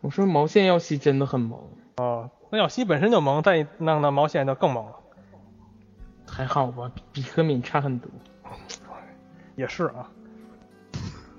[0.00, 1.60] 我说毛线要吸真的很萌
[1.96, 4.92] 哦，那耀西本身就萌，再弄那毛线就更萌了。
[6.26, 8.10] 还好吧，比比克敏差很多。
[9.56, 10.10] 也是啊，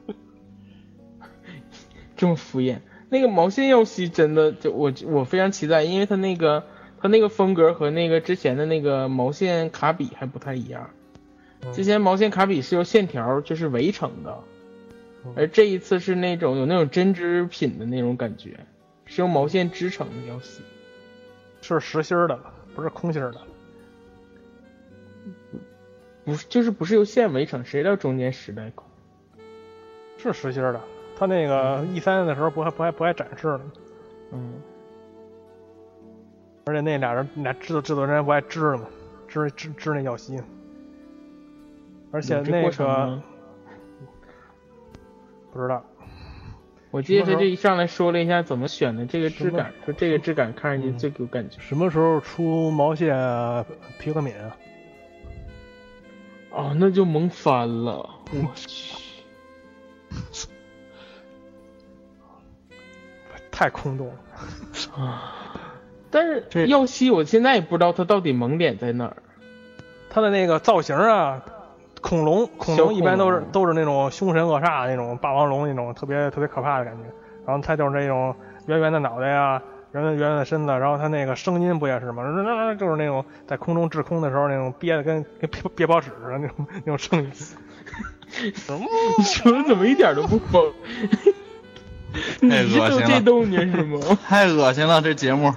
[2.16, 2.80] 这么敷衍。
[3.10, 6.64] 那个毛线耀西真的就我我非常期待，因为他那个
[7.00, 10.90] 他那个风格和那个之前的那个毛线卡比还不太一样。
[11.74, 14.38] 之前毛线卡比是由线条就是围成的，
[15.36, 18.60] 而这一次是那种有那种针织品的那种感觉，
[19.06, 20.62] 是用毛线织成的耀西，
[21.62, 22.40] 是实心的，
[22.76, 23.42] 不是空心的。
[26.24, 28.86] 不是，就是不是由线围成，谁料中间实在空，
[30.18, 30.82] 是实心的。
[31.18, 33.72] 他那个 E 三的时候不还不还不还展示呢，
[34.32, 34.54] 嗯，
[36.66, 38.86] 而且那俩人俩制作制作人不还织了吗？
[39.28, 40.40] 织织织那耀西。
[42.16, 43.22] 而且那个
[45.52, 45.84] 不知道，
[46.92, 51.60] 我记得他这一上来说了一下怎么选的这个质感，说这个质感看上去最有感觉。
[51.60, 53.66] 什么时候出毛线
[54.00, 54.56] 皮克敏啊？
[56.56, 58.96] 啊，那就萌翻了，我 去。
[63.52, 64.14] 太空洞了。
[64.96, 65.34] 啊！
[66.10, 69.18] 但是耀西，我现在也不知道他到底萌点在哪儿。
[70.10, 71.44] 他的那个造型啊，
[72.06, 77.04] 恐龙恐龙一般都是都是那种凶神恶煞那种霸王龙那种特别特别可怕的感觉。
[77.48, 78.36] 然后它就是那种
[78.68, 79.60] 圆圆的脑袋呀，
[79.92, 82.24] 圆圆圆圆的身子，然后它那个声音不也是吗？
[82.78, 87.32] 就是那种在空中滞空的时候那种憋的跟跟憋憋包屎似的那种那种声音。
[89.18, 90.72] 你说的怎么一点都不疯？
[92.40, 94.00] 你太恶心了动静是吗？
[94.28, 95.52] 太恶心了，这节目。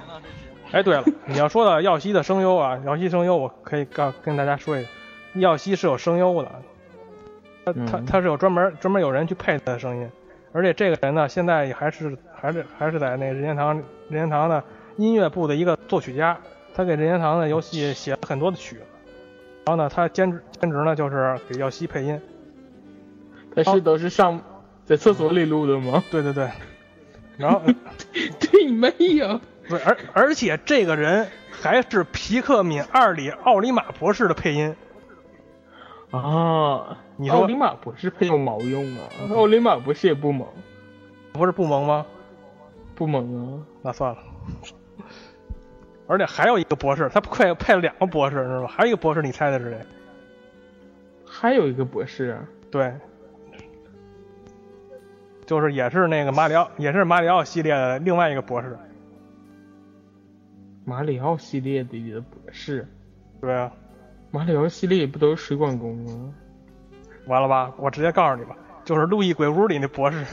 [0.71, 4.89] 哎，对了，你要说到耀西的声优啊，耀西声优我可以告跟大家说一下，
[5.33, 6.51] 耀西是有声优的，
[7.65, 10.09] 他他嗯他是有专门专门有人去配他的声音，
[10.51, 14.63] 而且这个人呢，现在也还是还是还是在那个任天堂任天堂的
[14.97, 16.37] 音乐部的一个作曲家，
[16.73, 18.81] 他给任天堂的游戏写了很多的曲子，
[19.65, 22.19] 然后呢，他兼职兼职呢就是给耀西配音，
[23.55, 24.41] 他是都是上
[24.85, 26.03] 在厕所里录的吗？
[26.09, 26.49] 对对对，
[27.37, 27.61] 然后
[28.39, 29.39] 对没有。
[29.69, 34.75] 对，而而且这个人还是皮克敏二里奥里马博士的配音。
[36.11, 39.03] 啊，你说奥利马博士配有毛用啊？
[39.35, 40.47] 奥利马博士也不萌，
[41.31, 42.05] 不是不萌吗？
[42.95, 43.65] 不萌啊。
[43.81, 44.17] 那算了。
[46.07, 48.67] 而且还有一个博士，他配配了两个博士是吧？
[48.67, 49.85] 还有一个博士，你猜的是谁？
[51.23, 52.91] 还有一个博士，啊对，
[55.45, 58.75] 就是也是那个马里奥，也是马里奥系列的另外一个博士。
[60.85, 62.87] 马里奥系列里的博士。
[63.39, 63.71] 对啊，
[64.31, 66.33] 马里奥系列不都是水管工吗？
[67.25, 67.73] 完了吧？
[67.77, 68.55] 我直接告诉你吧，
[68.85, 70.23] 就是《路易鬼屋》里那博士，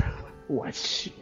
[0.47, 1.13] 我去，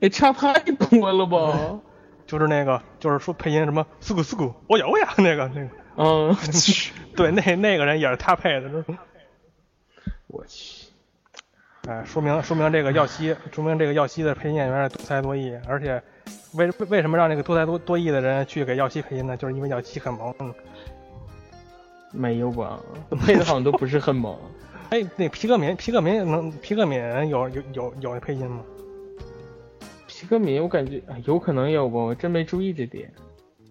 [0.00, 1.80] 也差太多了吧？
[2.26, 8.84] 就是那个，就是说配音什么“斯古斯古”，我有呀，那个那个，嗯， 去对，那那个人也是他配的，
[10.26, 10.86] 我去，
[11.86, 16.02] 哎，说明说明这个耀西，说明这个耀西的配音演员是多才多艺，而且
[16.54, 19.36] 为为什么让这个多才多多艺的人去给耀西配音呢？
[19.36, 20.34] 就是因为耀西很萌。
[22.14, 22.80] 嗯没有吧？
[23.26, 24.36] 配的好像都不是很猛。
[24.90, 26.98] 哎，那皮克敏，皮克敏能皮克敏
[27.28, 28.60] 有有有有配音吗？
[30.06, 33.12] 皮克敏，我感觉哎有可能有吧，我真没注意这点。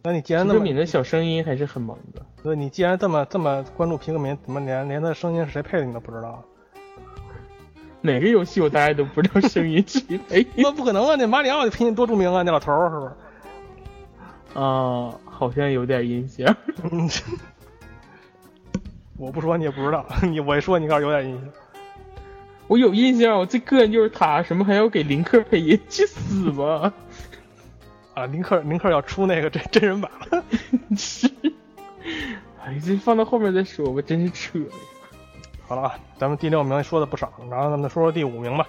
[0.03, 2.21] 那你既然那么，皮克敏的小声音还是很萌的。
[2.43, 6.43] 那你既然这么这么关注皮克敏，怎么连连他的声音是谁配的你都不知道？
[8.01, 11.15] 哪个游戏我大概都不知道声音谁配 那不可能啊！
[11.17, 14.59] 那马里奥的配音多著名啊，那老头儿是不是？
[14.59, 15.13] 啊？
[15.23, 16.53] 好像有点印象。
[19.17, 21.49] 嗯，我不说你也不知道， 你我一说你倒是有点印象。
[22.67, 26.91] 我有印象，我最膈应就是他，什么还要给林克配音，去死吧！
[28.13, 30.43] 啊，林克林克要出那个真真人版了。
[30.95, 31.29] 是，
[32.63, 34.65] 哎，这放到后面再说吧，真是扯呀。
[35.67, 38.65] 好了啊，咱们第六名说的不少，然后咱们说说第五名吧。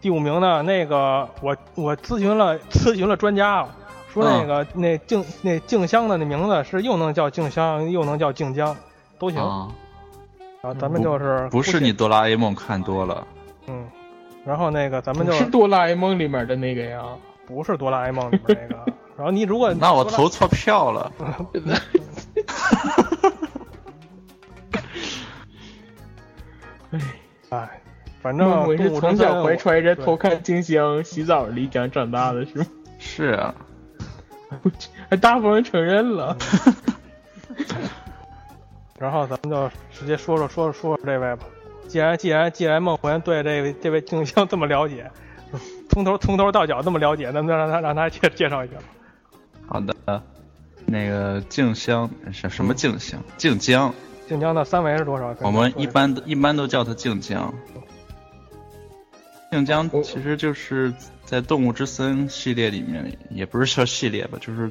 [0.00, 3.76] 第五名呢，那个我我咨询了咨询了专家啊，
[4.12, 8.76] 说那个、那静那静香的那名字是又能叫静香，又能叫静江，
[9.18, 9.40] 都行。
[10.66, 13.24] 啊，咱们就是不是你哆啦 A 梦看多了，
[13.68, 13.86] 嗯，
[14.44, 17.02] 然后那个咱们就不是哆啦 A 梦里面的那个呀？
[17.46, 18.92] 不是哆啦 A 梦里面那个。
[19.16, 21.12] 然后你如果那我投错票了。
[27.50, 27.80] 哎，
[28.20, 32.66] 反正我是从小怀揣着偷看静香洗澡理想长大的，是吗？
[32.98, 33.54] 是啊，
[35.08, 36.36] 还大方承认了。
[38.98, 41.46] 然后咱们就直接说说说说说这位吧。
[41.88, 45.10] 既然既然既然梦魂对这位这位静香这么了解，
[45.90, 48.74] 从头从头到脚这么了解，咱们就让他让他介介绍一下。
[49.66, 50.22] 好的。
[50.88, 53.20] 那个静香是什么静香？
[53.36, 53.92] 静江，
[54.28, 55.34] 静江的三维是多少？
[55.40, 57.52] 我们一说般一般都叫它静江。
[59.50, 60.94] 静江其实就是
[61.24, 64.70] 在《动物之森》系列里面，也不是说系列吧，就是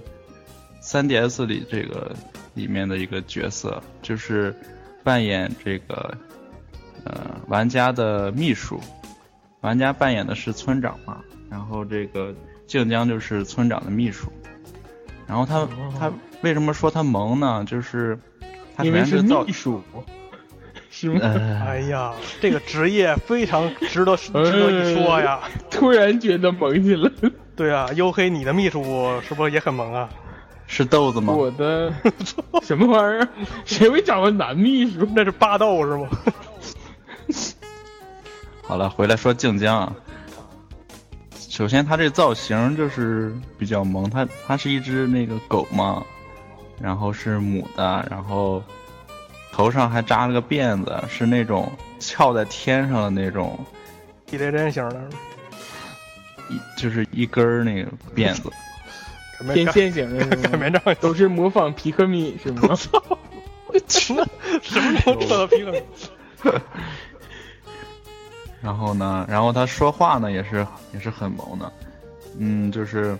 [0.85, 2.15] 3DS 里这个
[2.53, 4.55] 里面的一个角色，就是
[5.03, 6.15] 扮演这个
[7.03, 8.79] 呃玩家的秘书，
[9.61, 11.17] 玩家扮演的是村长嘛，
[11.49, 12.33] 然后这个
[12.67, 14.31] 静江就是村长的秘书，
[15.27, 15.67] 然后他
[15.99, 16.11] 他
[16.41, 17.65] 为什么说他萌呢？
[17.65, 18.15] 就是
[18.75, 19.81] 他首因为是秘书，
[20.91, 21.19] 是吗？
[21.23, 25.39] 呃哎呀，这个职业非常值得 值得一说呀。
[25.71, 27.31] 突然觉得萌起来了。
[27.55, 28.83] 对啊，黝黑，你的秘书
[29.27, 30.09] 是不是也很萌啊？
[30.67, 31.33] 是豆子吗？
[31.33, 31.93] 我的
[32.61, 33.27] 什么玩意儿？
[33.65, 35.07] 谁会找个男秘书？
[35.15, 36.09] 那是霸道是吗？
[38.63, 39.95] 好了，回来说静江啊。
[41.37, 46.03] 首先，它这造型就是比较萌，它它是一只那个狗嘛，
[46.81, 48.61] 然后是母的，然后
[49.53, 53.57] 头上还扎了个辫子，是那种翘在天上的那种，
[54.25, 55.01] 地雷针型的，
[56.49, 58.51] 一就是一根儿那个辫子。
[59.53, 62.75] 天线型的擀面杖都是模仿皮克米是吗？
[63.87, 64.25] 什么
[64.61, 65.81] 什么时候到皮克米？
[68.61, 71.71] 然后呢，然后他说话呢也是也是很萌的，
[72.37, 73.17] 嗯，就是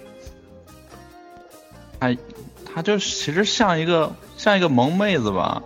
[2.00, 2.16] 他
[2.74, 5.62] 他就其实像一个像一个萌妹子吧，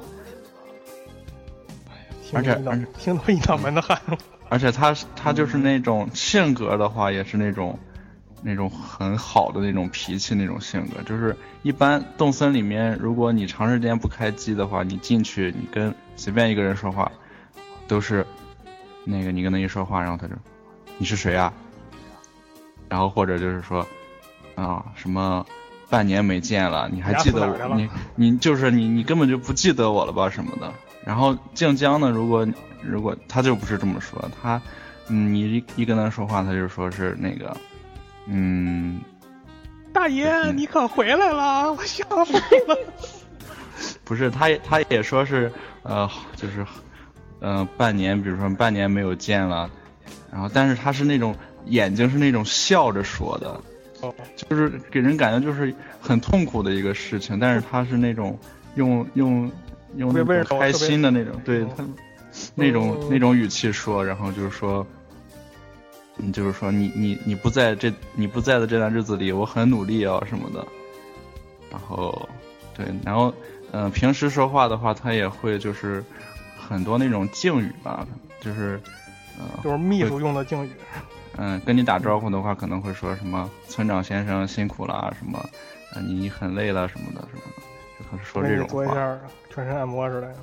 [2.33, 3.99] 而且而且听到一脑门子汗。
[4.51, 7.77] 而且他他就是那种性格的话，也是那种
[8.41, 11.01] 那种很好的那种脾气那种性格。
[11.03, 17.11] 就是一般动森里面，如果你长时间不开机的话，你进去你跟随便一个人说话，
[17.87, 18.25] 都是
[19.03, 20.33] 那个你跟他一说话，然后他就
[20.97, 21.53] 你是谁啊？
[22.87, 23.85] 然后或者就是说
[24.55, 25.45] 啊什么
[25.89, 27.75] 半年没见了，你还记得我？
[27.75, 30.73] 你你就是你你根本就不记得我了吧什么的。
[31.05, 32.47] 然后静江呢，如果
[32.83, 34.61] 如果他就不是这么说，他
[35.07, 37.55] 嗯你一一跟他说话，他就说是那个
[38.29, 39.01] 嗯。
[39.91, 42.33] 大爷，你可回来了， 我吓死
[42.67, 42.77] 了。
[44.05, 45.51] 不是，他也他也说是
[45.83, 46.65] 呃就是
[47.39, 49.69] 呃半年，比如说半年没有见了，
[50.31, 53.61] 然后但是他是那种眼睛是那种笑着说的，
[54.01, 58.37] 哦，就是给人感觉就是很痛苦的一个事情，但是他是那种
[58.75, 59.51] 用用
[59.95, 61.85] 用那种开心的那种，对嗯他
[62.55, 64.85] 那种哦那种语气说，然后就是说，
[66.19, 70.65] 你就是说你你你不在这你不在的这段日子里，我很努力啊什么的，
[71.71, 72.27] 然后
[72.75, 73.33] 对，然后
[73.71, 76.03] 嗯、呃平时说话的话，他也会就是
[76.57, 78.05] 很多那种敬语吧，
[78.41, 78.79] 就是
[79.37, 80.69] 呃就是秘书用的敬语。
[81.37, 85.39] 嗯，跟你打招呼的话，可能会说什么“村长先生辛苦了啊”，什么
[85.95, 87.61] “呃你很累了”什么的什么的，
[87.97, 88.71] 就可能说这种话。
[88.73, 89.19] 做一下
[89.53, 90.35] 全身按摩之类的。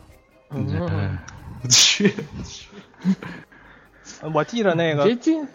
[0.51, 1.19] 嗯嗯，
[1.63, 2.15] 我去，
[4.35, 5.05] 我记得那个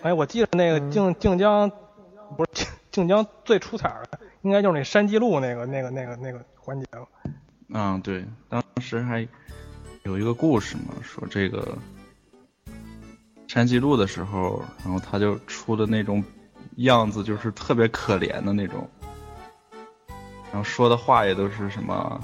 [0.02, 1.70] 哎，我记得那个嗯静静江，
[2.38, 7.08] 不是静静江最出彩的，应该就是那山记录那个那个那个那个环节了。
[7.70, 9.28] 嗯，对，当时还
[10.04, 11.78] 有一个故事嘛，说这个
[13.48, 16.24] 山记录的时候，然后他就出的那种
[16.78, 18.88] 样子，就是特别可怜的那种，
[20.52, 22.22] 然后说的话也都是什么。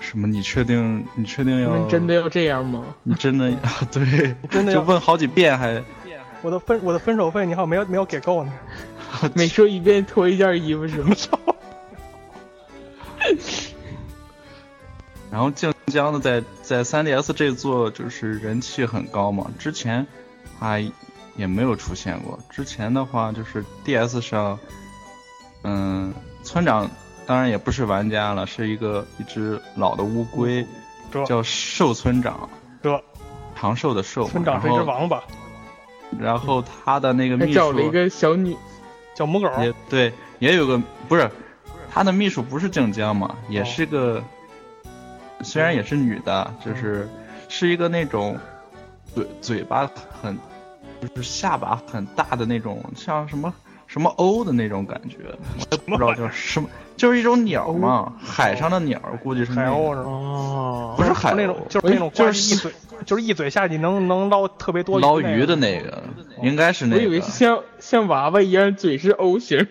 [0.00, 0.26] 什么？
[0.26, 1.06] 你确定？
[1.14, 2.84] 你确定要们真的要这样吗？
[3.04, 5.82] 你真的 啊对，就真的要问好几遍还，
[6.42, 8.52] 我的分我的分手费你好像没有没有给够呢。
[9.34, 11.14] 每说一遍脱一件衣服是吗？
[15.30, 20.06] 然后静江的，在在 3DS 这座就是人气很高嘛，之前
[20.58, 20.80] 他
[21.36, 22.38] 也没有出现过。
[22.50, 24.58] 之前的话就是 DS 上，
[25.62, 26.90] 嗯，村长
[27.30, 30.66] 当然也不是玩家了，是一个一只老的乌龟，
[31.24, 32.50] 叫寿村长，
[32.82, 33.00] 这
[33.54, 34.26] 长寿的寿。
[34.26, 35.22] 村长是一只王八，
[36.18, 38.56] 然后他的那个秘书还找了一个小女，
[39.14, 39.48] 小母狗。
[39.60, 40.76] 也对，也有个
[41.08, 41.30] 不是
[41.88, 44.20] 他的秘书不是静江嘛，也哦是个，
[45.42, 47.08] 虽然也是女的，就是
[47.48, 48.36] 是一个那种
[49.14, 49.88] 嘴嘴巴
[50.20, 50.36] 很，
[51.00, 53.54] 就是下巴很大的那种，像什么
[53.90, 55.16] 什么鸥的那种感觉，
[55.58, 60.02] 我也不知道叫什么，就是一种鸟嘛，海上的鸟，估计是海鸥是吗？
[60.06, 62.72] 哦，不是海鸥那种，就是那种就是一嘴，
[63.04, 66.04] 就是一嘴下去能能捞特别多捞鱼的那个，
[66.40, 69.66] 应该是那个，我以为是像像娃娃一样，嘴是 O 型。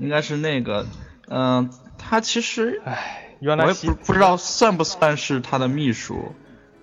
[0.00, 0.86] 应该是那个，
[1.28, 6.32] 嗯、他其实唉，原我也来不不知道算不算是他的秘书。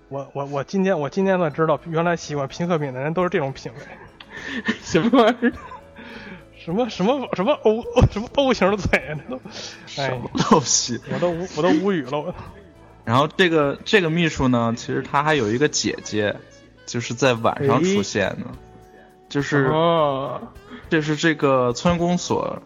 [0.10, 3.80] 我我我今天我今天才知道，原来喜欢平克品的人都是这种品味。
[4.84, 5.54] 什么玩意儿？
[6.64, 9.42] 什么什么什么 O 什么 O 型的嘴啊，这都，
[9.98, 11.00] 哎什，么东西？
[11.12, 12.34] 我都无我都无语了，我。
[13.04, 16.34] 然后这个这个秘书呢，其实他还有一个姐姐，
[16.86, 18.46] 就是在晚上出现的，
[19.28, 20.42] 就是哦，
[20.90, 22.62] 就是这个村公所，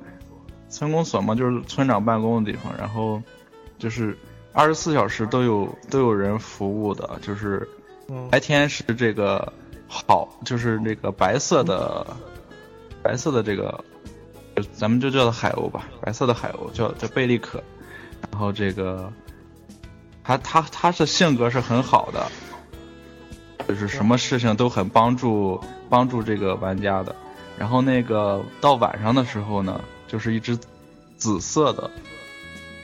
[0.69, 3.19] 村公所嘛，就是村长办公的地方，然后
[3.79, 4.15] 就是
[4.53, 7.67] 二十四小时都有都有人服务的，就是
[8.07, 9.51] 嗯白天是这个
[9.87, 12.05] 好，就是那个白色的
[13.07, 13.85] 白色的这个，
[14.73, 17.63] 咱们就叫它海鸥吧，白色的海鸥叫叫贝利可，
[18.29, 19.09] 然后这个
[20.25, 22.29] 他他他是性格是很好的，
[23.65, 25.57] 就是什么事情都很帮助
[25.89, 27.15] 帮助这个玩家的。
[27.57, 30.59] 然后那个到晚上的时候呢，就是一只
[31.15, 31.89] 紫色的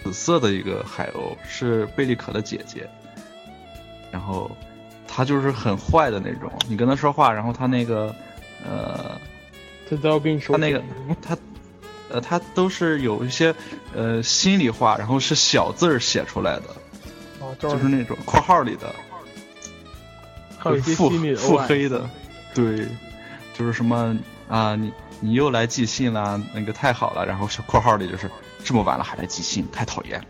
[0.05, 2.89] 紫色的一个海鸥，是贝利可的姐姐。
[4.09, 4.49] 然后
[5.05, 8.15] 他就是很坏的那种，你跟他说话，然后他那个
[8.65, 9.19] 呃
[9.89, 10.81] 他都要跟你说他那个
[11.21, 11.37] 他
[12.09, 13.53] 呃他都是有一些
[13.93, 16.63] 呃心里话，然后是小字儿写出来的。
[17.59, 18.87] 就就是那种括号里的
[20.57, 22.09] 还有一些腹腹黑的，
[22.55, 22.87] 对，
[23.53, 24.17] 就是什么
[24.47, 28.31] 啊，你你又来寄信啦，那个太好了，然后小括号里就是
[28.63, 30.25] 这么晚了还来寄信，太讨厌了，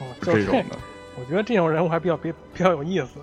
[0.00, 0.78] 哦就就是这种的。
[1.16, 3.20] 我觉得这种人我还比较比比较有意思，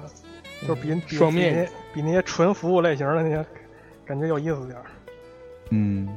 [0.65, 3.43] 就是比比双面比那比那些纯服务类型的那些
[4.05, 4.85] 感觉有意思点儿。
[5.69, 6.07] 嗯，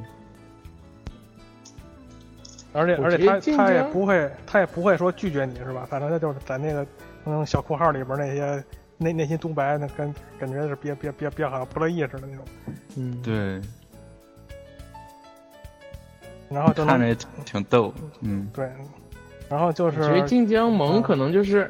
[2.73, 5.85] 而且而且他他也不会他也不会说拒绝你是吧？
[5.89, 6.85] 反正他就是在那个
[7.25, 8.63] 嗯小括号里边那些
[8.97, 12.45] 内内心独白，那感感觉是别别别别好像不乐意似的那种，
[12.95, 13.61] 嗯，对，
[16.49, 18.69] 然后就能看着也挺挺逗，嗯，对，
[19.49, 21.69] 然后就是我觉得晋江萌可能就是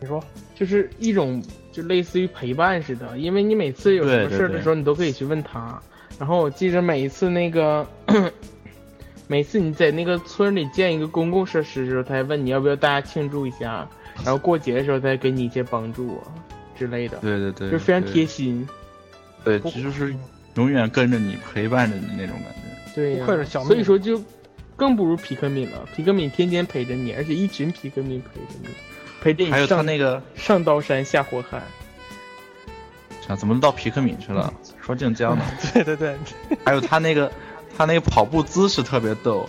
[0.00, 0.22] 你说。
[0.54, 1.42] 就是一种
[1.72, 5.82] 就类似于陪伴似的，因为你每次有什么事儿的时候，你都可以去问他。
[6.22, 7.84] 然后我记着每一次那个，
[9.26, 13.88] 每次你在那个村里建一个公共设施的时候，他还问你要不要大家庆祝一下，
[14.24, 16.22] 然后过节的时候再给你一些帮助啊
[16.78, 18.64] 之类的，对对对，就非常贴心。
[19.42, 20.14] 对，这就是
[20.54, 22.94] 永远跟着你陪伴着你那种感觉。
[22.94, 23.20] 对
[23.64, 24.22] 所以说就
[24.76, 25.84] 更不如皮克敏了。
[25.96, 28.68] 皮克敏天天陪着你，而且一群皮克敏陪着你，
[29.20, 31.58] 陪着你还有他上那个，上刀山下火海。
[33.26, 34.54] 啊怎么到皮克敏去了？
[34.84, 35.44] 说晋江呢？
[35.72, 36.18] 对对对，
[36.64, 37.30] 还有他那个，
[37.76, 39.48] 他那个跑步姿势特别逗。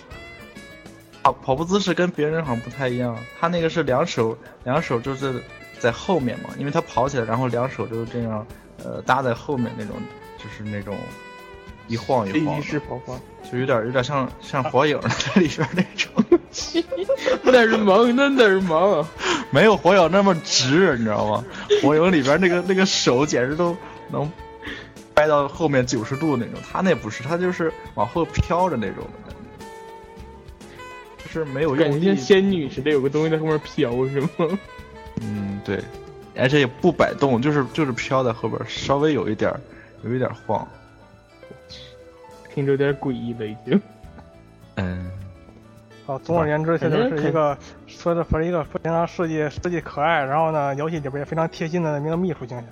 [1.24, 5.42] 跑跑步姿势跟别人好像不太一样，他那个是两手两手就是
[5.80, 8.46] 在后面嘛，因为他跑起来，然后两手就是这样，
[8.84, 9.96] 呃，搭在后面那种，
[10.38, 10.98] 就是那种
[11.88, 13.14] 一晃一晃仪的，式跑法，
[13.50, 16.12] 就有点有点像像火影在里边那种，
[17.44, 19.08] 那是忙那哪儿忙。
[19.50, 21.44] 没有火影那么直，你知道吗？
[21.82, 23.78] 火影里边那个那个手简直都
[24.10, 24.30] 能
[25.14, 29.36] 掰到后面九十度那种，他那不是，他就是往后飘着那种的感
[31.20, 32.18] 觉，就是没有用力感觉像。
[32.18, 34.28] 仙女似的，有个东西在后面飘，是吗？
[35.22, 35.84] 嗯，对，
[36.36, 39.60] 而且也不摆动，就是就是飘在后边，稍微有一点儿
[40.04, 40.68] 有一点儿晃。
[42.54, 43.82] 听着有点诡异了，已经。
[44.78, 45.12] 嗯，
[46.06, 47.56] 好，总而言之，这就是一个
[47.86, 52.66] 说的是一个非常设计设计可爱，然后呢，游戏里边也非常贴心的那个秘书形象，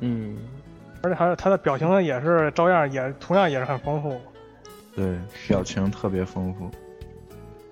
[0.00, 0.36] 嗯，
[1.04, 4.18] 而且还是他的表情呢也是照样也同样也是很丰富。
[4.96, 6.70] 对，表情特别丰富。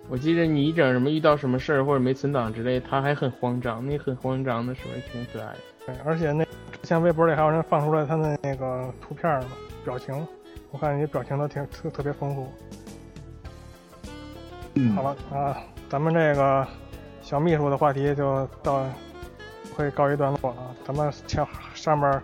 [0.09, 5.59] 我记得你一整什么遇到什么事儿或者没存档之类，他还很慌张，那很慌张的时候也挺可爱的。
[5.87, 9.49] 对，而且那之前微博里还有人放出来他的那个图片嘛，
[9.83, 10.27] 表情，
[10.71, 12.47] 我看你表情都挺特特别丰富。
[14.75, 15.57] 嗯好了啊，
[15.89, 16.67] 咱们这个
[17.23, 18.85] 小秘书的话题就到
[19.75, 20.75] 会告一段落了啊。
[20.85, 22.21] 咱们前上面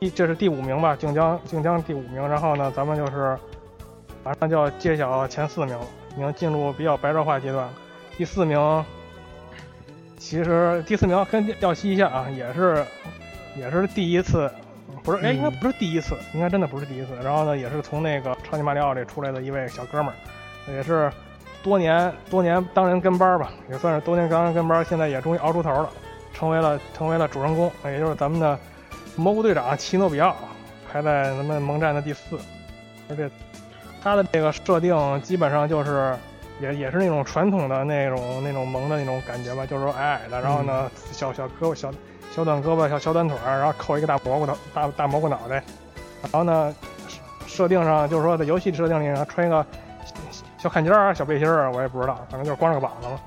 [0.00, 3.36] 第这是第五名吧，晋江晋江第五名，然后呢，咱们就是
[4.24, 5.84] 马上就要揭晓前四名了，
[6.14, 7.72] 已经进入比较白热化阶段了。
[8.16, 8.82] 第四名，
[10.16, 12.82] 其实第四名跟耀西一样啊，也是
[13.54, 14.50] 也是第一次，
[15.04, 17.08] 不是哎，嗯应该不是第一次，应该真的不是第一次。
[17.22, 21.12] 然后呢，也是从那个超级马里奥里出来的一位小哥们儿，也是
[21.62, 25.90] 多年多年当人跟班儿吧，也算是多年当人跟班儿，现在也终于熬出头了，
[26.32, 28.58] 成为了成为了主人公，也就是咱们的
[29.16, 30.36] 蘑菇队长奇诺比奥，
[30.90, 32.38] 排在咱们盟战的第四，
[33.08, 33.30] 而且
[34.02, 36.16] 他的这个设定基本上就是
[36.60, 41.92] 也也是那种传统的那种那种萌的那种感觉吧，就是说矮矮的，然后呢小小胳膊小
[42.32, 45.62] 小短胳膊小小短腿儿，然后扣一个大蘑菇头大大蘑菇脑袋，
[46.22, 46.74] 然后呢
[47.46, 49.64] 设定上就是说在游戏设定里然后穿一个
[50.58, 53.18] 小坎肩儿、小背心儿，我也不知道，反正就是光着个膀子嘛，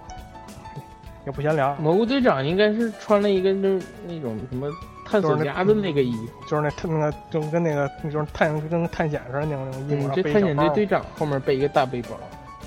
[1.26, 4.70] 也不贤良，蘑菇队长应该是穿了一个那那种什么
[5.14, 12.10] 探索家的那个衣服，就是那探那个就跟那个就是探跟探险似的那种衣服，这探险队队长后面背一个大背包。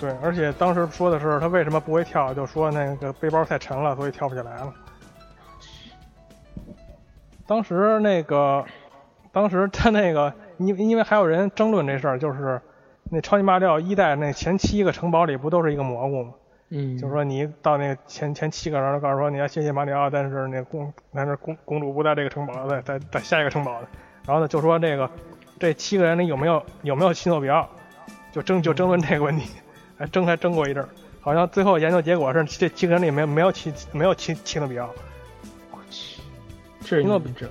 [0.00, 4.72] 对，而且当时说的是他为什么不会跳，就说那个背包太沉了，所以跳不起来了。
[7.48, 8.64] 当时那个，
[9.32, 12.60] 当时他那个，因因为还有人争论这事儿，就是
[13.10, 16.32] 那超级马里奥一代那前七个城堡里不都是一个蘑菇吗？
[16.68, 23.88] 嗯，就是说你到那个前前七个，然后告诉说你要谢谢马里奥，但是那公但是公公主不在这个城堡，在在在下一个城堡的。
[24.26, 25.08] 然后呢，就说这个
[25.60, 27.68] 这七个人里有没有有没有奇诺比奥，
[28.32, 29.50] 就争就争论这个问题，
[29.96, 30.88] 还争还争过一阵儿。
[31.20, 34.90] 好像最后研究结果是这七个人里没有没有奇没有奇奇诺比奥。
[36.80, 37.48] 这奇诺比这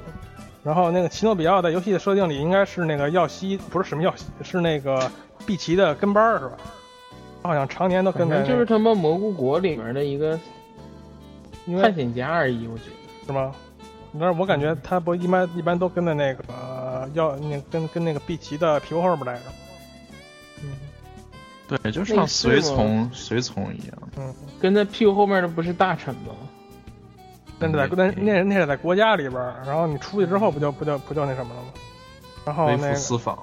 [0.63, 5.11] 然后那个奇诺比奥在游戏的设定里应该是那个耀西，不是什么耀西，是那个
[5.45, 6.57] 碧琪的跟班儿是吧？
[7.45, 10.39] 好像常年都跟在就是他们蘑菇国里面的一个
[11.81, 13.25] 探险家而已，我觉得。
[13.27, 13.53] 是吗？
[14.19, 19.41] 但是我感觉他不一般一般都跟在那个呃要那跟跟那个碧琪的屁股后面待着。
[20.63, 20.69] 嗯
[21.67, 23.97] 对，就类像随从随从一样。
[24.17, 26.33] 嗯，跟在屁股后面的不是大臣吗？
[27.57, 31.67] 那是在那那那是在国家里边，然后你出去之后不就不就不就那什么了吗？
[32.45, 33.37] 然后微那个私访。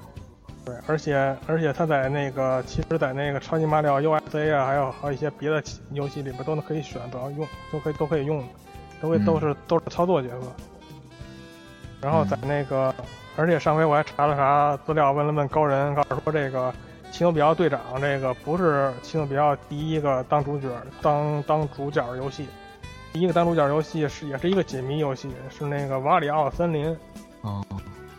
[0.65, 5.61] 对，而且而且它在那个其实，在那个超级马里奥 USA 啊，还有还有一些别的
[5.91, 8.43] 游戏里边都能可以选，都要用，都可以都可以用，
[9.01, 9.25] 都会嗯。
[9.25, 10.47] 都是都是操作角色。
[11.99, 12.93] 然后在那个，
[13.35, 16.73] 而且上回我还查了查资料，问了问高人，告诉说这个
[17.11, 20.67] 奇诺比奥队长这个不是奇诺比奥第一个当主角
[21.01, 22.47] 当当主角游戏，
[23.11, 26.97] 第一个当主角游戏是也是一个解谜游戏，是那个瓦里奥森林，
[27.41, 27.63] 哦，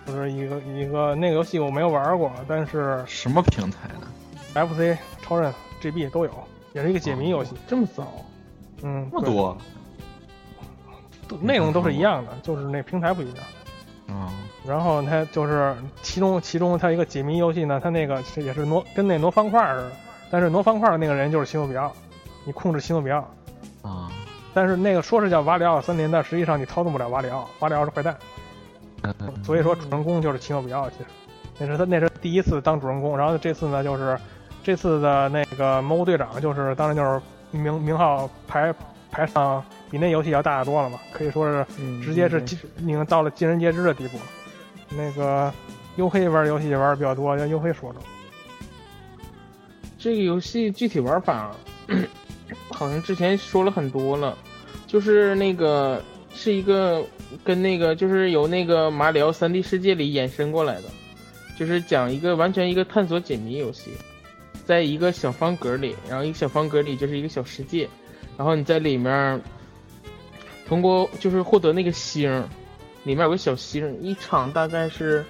[0.07, 6.31] 就是一个一个那个游戏我没有玩过，但是什么平台的？FC、超任、GB 都有，
[6.73, 7.55] 也是一个解谜游戏。
[7.67, 8.07] 这么早？
[8.83, 9.57] 嗯，这么多？
[11.27, 13.45] 对，内容都是一样的，就是那平台不一样。
[14.07, 14.31] 啊、
[14.67, 19.93] 然后它就是其中其中它一个解谜游戏呢，它那个是也是挪跟那挪方块似的，
[20.31, 21.91] 但是挪方块的那个人就是奇诺比奥，
[22.45, 23.27] 你控制奇诺比奥。
[23.83, 24.13] 啊，
[24.53, 28.34] 但是那个说是叫瓦里奥森林，但实际上你操纵不了瓦里奥，瓦里奥是坏蛋，嗯
[29.45, 30.89] 所以说主人公就是奇诺比奥。
[30.91, 31.05] 其实
[31.59, 34.19] 那是他那是第一次当主人公，然后这次呢就是
[34.63, 38.75] 这次的那个蘑菇队长就是当然就是名名号排
[39.11, 42.41] 排上比那游戏要大得多了嘛，可以说是嗯，直接是
[42.79, 44.19] 已经到了尽人皆知的地步。
[44.91, 45.53] 那个
[45.97, 48.03] 黝黑玩游戏玩的比较多，让黝黑说说。
[49.99, 51.51] 这个游戏具体玩法，
[52.71, 54.37] 好像之前说了很多了，
[54.87, 56.03] 就是那个
[56.33, 57.03] 是一个
[57.43, 60.85] 跟那个就是由那个马里奥 3D 世界里衍生过来的，
[61.59, 63.91] 就是讲一个完全一个探索解谜游戏，
[64.65, 67.89] 在一个小方格里，然后一个小方格里就是一个小世界，
[68.37, 69.41] 然后你在里面
[70.67, 72.31] 通过就是获得那个星，
[73.05, 75.25] 里面有个小星，一场大概是。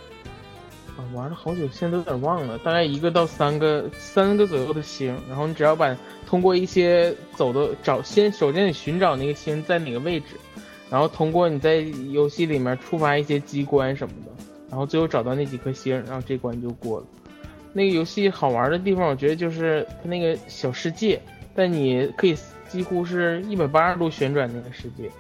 [0.97, 5.93] 啊，玩了好久，现在都有点忘了，大概一个到三个三个左右的星，然后你只要把
[6.25, 10.37] 通过一些走的找先首先得寻找那个星在哪个位置，
[10.95, 11.79] 然后通过你在
[12.13, 14.31] 游戏里面触发一些机关什么的，
[14.71, 17.07] 然后最后找到那几颗星，然后这关就过了。
[17.73, 21.21] 那个游戏好玩的地方，我觉得就是它那个小世界，
[21.53, 22.37] 但你可以
[22.69, 25.11] 几乎是一百八十度旋转那个世界。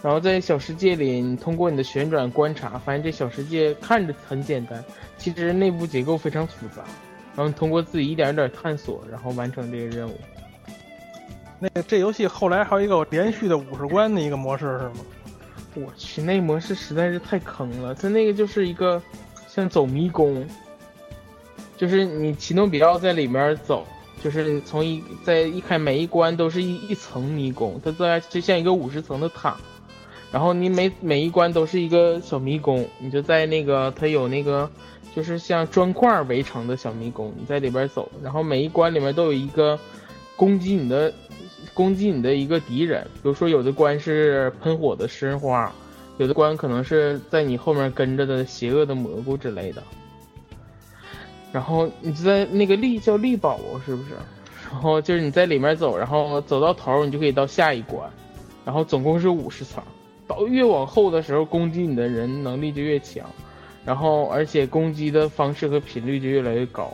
[0.00, 4.82] 然后在小世界里，你通过你的旋转观察，发现这小世界看着很简单，
[5.18, 6.82] 其实内部结构非常复杂。
[7.36, 10.18] 然后你通过自己一点一点探索，然后完成这个任务。
[11.60, 14.94] 那个这游戏后来还有一个连续的五十关的一个模式是吗？
[15.74, 17.94] 我去，那模式实在是太坑了。
[17.94, 19.00] 它那个就是一个
[19.46, 20.44] 像走迷宫，
[21.76, 23.86] 就是你奇诺比奥在里面走，
[24.22, 29.56] 就是从一在一开每一关都是一一层迷宫，它在就像一个五十层的塔。
[30.32, 34.70] 然后你每每一关都是一个小迷宫，你就在那个它有那个
[35.14, 39.78] 就是像砖块围成的小迷宫，你在里边走，然后每一关里面都有一个
[40.40, 41.12] 攻击你的
[41.74, 45.70] 攻击你的一个敌人，比如说有的关是喷火的食人花，
[46.16, 49.82] 有的关可能是在你后面跟着的邪恶的蘑菇之类的。
[51.52, 54.12] 然后你就在那个力叫力宝是不是？
[54.70, 58.10] 然后就是你在里面走，然后走到头你就可以到下一关，
[58.64, 59.84] 然后总共是五十层。
[60.26, 63.28] 到越往后的时候，攻击你的人能力就越强，
[63.84, 66.90] 然后而且攻击的方式和频率就越来越高。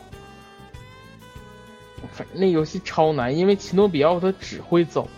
[2.13, 5.09] 反正那游戏超难，因为奇诺比奥他只会走，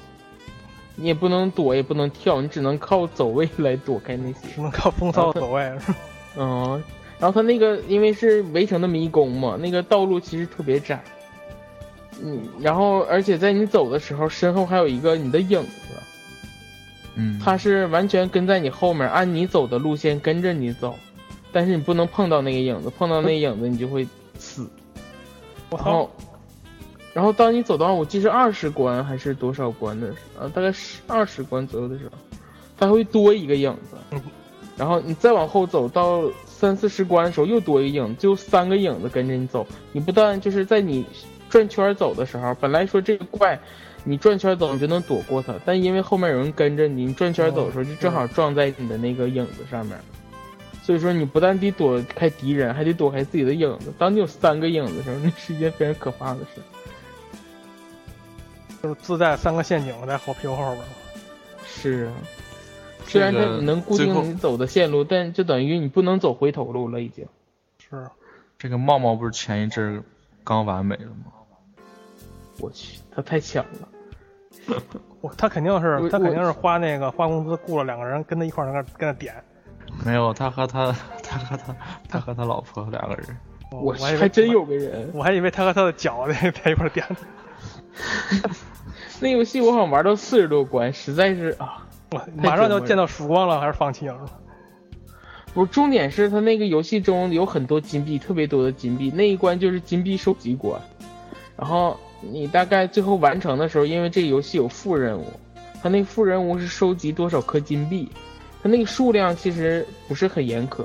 [0.96, 4.48] 你也不能躲，也不能跳，你只能靠走位来躲开那些。
[4.54, 5.72] 只能靠风骚走位？
[6.36, 6.82] 嗯，
[7.18, 11.02] 然后他那个因为是围城的迷宫嘛，那个道路其实特别窄。
[12.20, 15.70] 嗯，然后而且在你走的时候，身后还有一个你的影子。
[17.20, 20.94] 嗯，他是完全跟在你后面，按你走的路线跟着你走，
[21.50, 24.06] 但是你不能碰到那个影子，碰到那个影子你就会
[24.38, 24.68] 死。
[25.70, 25.84] 我操！
[25.84, 26.10] 然后，
[27.18, 32.12] 然后当你走到我记是二十关还是多少关的时候，呃，大概是二十关左右的时候，
[32.78, 33.96] 它会多一个影子。
[34.12, 34.22] 嗯
[34.76, 39.66] 然后你再往后走到三四十关的时候，又多一个影子，就三个影子跟着你走。
[39.90, 41.04] 你不但就是在你
[41.50, 43.58] 转圈走的时候，本来说这个怪。
[44.04, 49.98] 你转圈走，你就能躲过它，但因为后面有人跟着你，你转圈走的时候就正好撞在你的那个影子上面，
[50.80, 53.92] 所以说你不但得躲开敌人，还得躲开自己的影子。
[53.98, 56.62] 当你有三个影子的时候，那是一件非常可怕的事。
[58.88, 60.78] 就是自带三个陷阱在后屁股后边。
[61.66, 62.14] 是啊，
[63.04, 67.26] 虽然它能固定你走的线路，但就等于你不能走回头路了，已经。
[67.78, 68.08] 是，
[68.58, 70.02] 这个茂茂不是前一阵
[70.42, 71.32] 刚完美了吗？
[72.60, 73.88] 我去，他太强了。
[75.20, 79.34] 我他肯定是他肯定是花那个花工资雇了两个人跟他一块儿在那跟他点。
[80.04, 80.90] 没有，他和他
[81.22, 81.76] 他和他
[82.08, 83.36] 他和他老婆两个人。
[83.70, 85.10] 我还以为还真有个人。
[85.12, 87.16] 我还以为他和他的脚在在一块儿点呢。
[89.20, 94.16] 那游戏我好像玩到四十多关，实在是啊，我马上就见到曙光了，还是放弃了？
[95.54, 100.80] 不，重点是他那个游戏中有很多金币，特别多的金币，那一关就是金币收集关。
[101.56, 105.26] 然后你大概最后完成的时候，因为这个游戏有副任务，
[105.82, 108.08] 它那副任务是收集多少颗金币，
[108.62, 110.84] 它那个数量其实不是很严苛。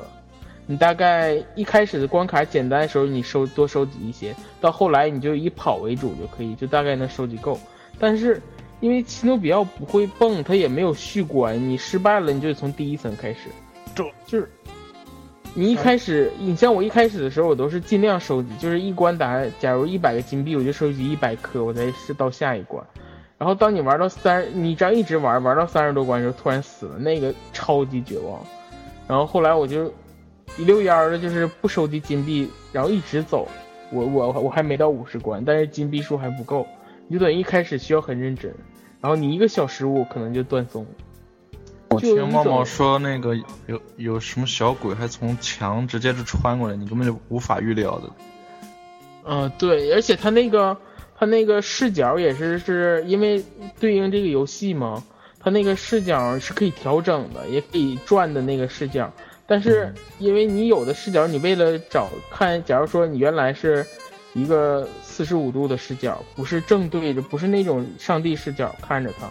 [0.66, 7.60] 你大概一开始的关卡简单的时候，你收多收集一些，到后来你就以跑为主就可以，就大概能收集够。
[8.04, 8.42] 但是
[8.82, 13.48] 因为奇诺比奥不会蹦，它也没有续关，你失败了你就得从第一层开始。
[13.96, 14.52] 这就是
[15.54, 22.86] 你一开始，你像我一开始的时候，我都是尽量收集，就是一关打，假如一百个金币，我就收集一百颗，我再是到下一关。
[23.38, 28.38] 然后当你玩到三，你这样一直玩，玩到三十多关的时候，突然死了，那个超级绝望。
[29.08, 29.86] 然后后来我就
[30.58, 33.48] 一溜烟儿的，就是不收集金币，然后一直走。
[33.94, 36.68] 我我我还没到五十关，但是金币数还不够，
[37.08, 38.54] 你就等于一开始需要很认真，
[39.02, 40.90] 然后你一个小失误可能就断送了。
[41.90, 43.36] 我听茂茂说那个
[43.68, 48.10] 有有什么小鬼还从墙直接就穿过来，你根本就无法预料的。
[49.26, 50.76] 嗯，对，而且他那个
[51.16, 53.44] 他那个视角也是是因为
[53.80, 55.04] 对应这个游戏嘛，
[55.40, 59.14] 他那个视角是可以调整的，也可以转的那个视角。
[59.46, 63.86] 但是因为你有的视角，你为了找看，假如说你原来是
[64.34, 69.30] 一个四十五度的视角，不是正对着，不是那种上帝视角看着他，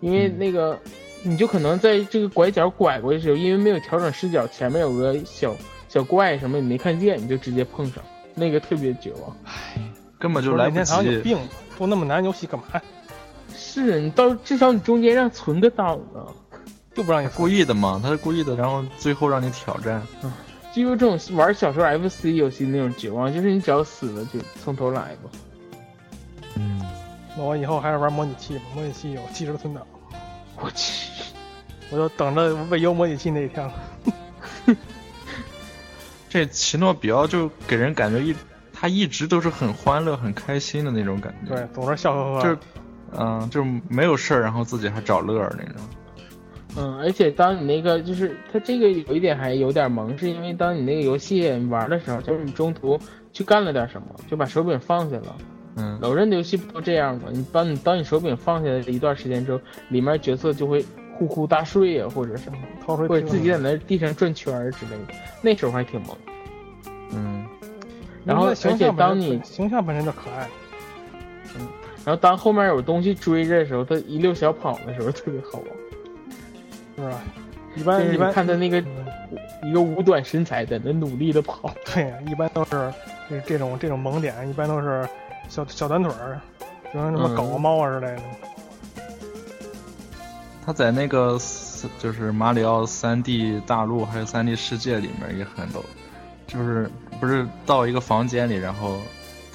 [0.00, 0.78] 因为那个
[1.22, 5.54] 你就可能在这个拐角拐过去的时候，因为没有调整视角，前面有个小
[5.88, 8.02] 小怪什么你没看见，你就直接碰上，
[8.34, 9.36] 那个特别绝望。
[9.44, 9.80] 唉
[10.18, 11.20] 根本就来不任天堂有。
[11.20, 11.38] 病，
[11.76, 12.82] 出那么难游戏干嘛呀？
[13.54, 16.30] 是你到至少你中间让存个档啊，
[16.94, 20.00] 就不让你故意的嘛，他是故意的，然后最后让你挑战。
[20.74, 25.30] 就有这种玩小时候 FC 游戏那种绝望，就是你只要死了就从头来吧。
[26.56, 26.80] 嗯，
[27.36, 29.86] 那我以后还是玩模拟器吧，模拟器有即时存档，
[30.56, 31.22] 我去，
[31.90, 33.74] 我就等着未优模拟器那一天了。
[36.30, 38.34] 这奇诺比奥就给人感觉一，
[38.72, 41.54] 他一直都是很欢乐、很开心的那种感觉。
[41.54, 42.42] 对，总是笑呵呵。
[42.42, 42.58] 就是，
[43.18, 45.82] 嗯、就没有事儿，然后自己还找乐儿那种。
[46.76, 52.98] 嗯，而且当你那个就是它这个有一点还有点萌，是因为当你那个游戏玩的时候，就是你中途
[53.32, 55.36] 去干了点什么，就把手柄放下了。
[55.76, 57.24] 嗯，老任的游戏不都这样吗？
[57.30, 59.60] 你当你当你手柄放下来一段时间之后，
[59.90, 60.84] 里面角色就会
[61.18, 66.16] 呼呼大睡呀、或者什么，掏出或者自己在那地上转圈儿之类的，那时候还挺萌。
[67.10, 67.46] 嗯，
[68.24, 70.48] 然后而且当你形象本身就可爱，
[71.58, 71.68] 嗯
[72.04, 75.68] 然后当后面有东西追着的时候，他一溜小跑的时候特别好玩。
[76.96, 77.20] 是吧？
[77.74, 79.06] 一般一般看他那个嗯
[79.62, 82.92] 一个五短身材在那努力的跑，对呀，一般都是
[83.30, 85.08] 这这种这种萌点，一般都是
[85.48, 86.40] 小小短腿儿，
[86.92, 88.22] 就像什么狗猫啊之类的。
[90.64, 91.38] 他在那个
[91.98, 95.84] 就是马里奥三 D 大陆还有三 D 世界里面也很逗，
[96.46, 96.88] 就是
[97.18, 98.98] 不是到一个房间里，然后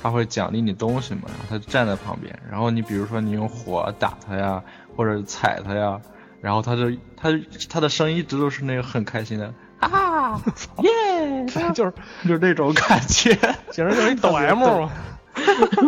[0.02, 4.62] 他会奖励你东西嘛，然后他就站在旁边，然后你比如说你用火打他呀，
[4.98, 6.02] 或者踩他呀，
[6.48, 7.30] 然后他就他
[7.70, 10.41] 他的声音一直都是那个很开心的啊
[10.82, 11.93] 耶， 就是
[12.26, 13.36] 就是那种感觉。
[13.70, 14.89] 简直就是一抖 M 嘛。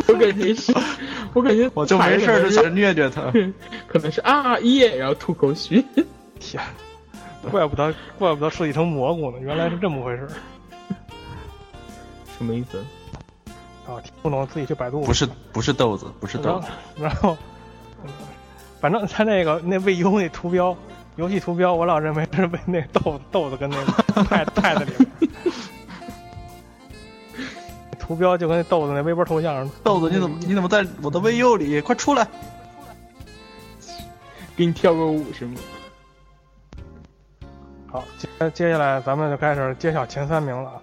[0.10, 0.74] 我感觉是，
[1.34, 3.22] 我感觉我就没事儿就想虐虐他。
[3.88, 5.82] 可能是啊耶，然后吐口血。
[6.42, 6.62] 天，
[7.50, 10.28] 怪不得怪不得设计成蘑菇呢，原来是这么回事
[12.38, 12.84] 什么意思？
[13.88, 13.96] 啊！
[14.04, 15.00] 听不懂自己去百度。
[15.04, 16.68] 不是不是豆子，不是豆子，
[17.02, 17.38] 然后，
[18.04, 18.12] 嗯
[18.80, 20.76] 反正他那个那 VU 那图标，
[21.18, 23.92] 游戏图标，我老认为是被那豆子豆子跟那个
[24.24, 25.10] pad pad 里面。
[28.00, 29.76] 图标就跟那豆子那微博头像似的。
[29.84, 31.80] 豆子你怎么你怎么在我的 VU 里？
[31.82, 32.28] 快出来！
[34.58, 35.56] 给你跳个舞是吗？
[37.92, 40.82] 好，接接下来咱们就开始揭晓前三名了啊。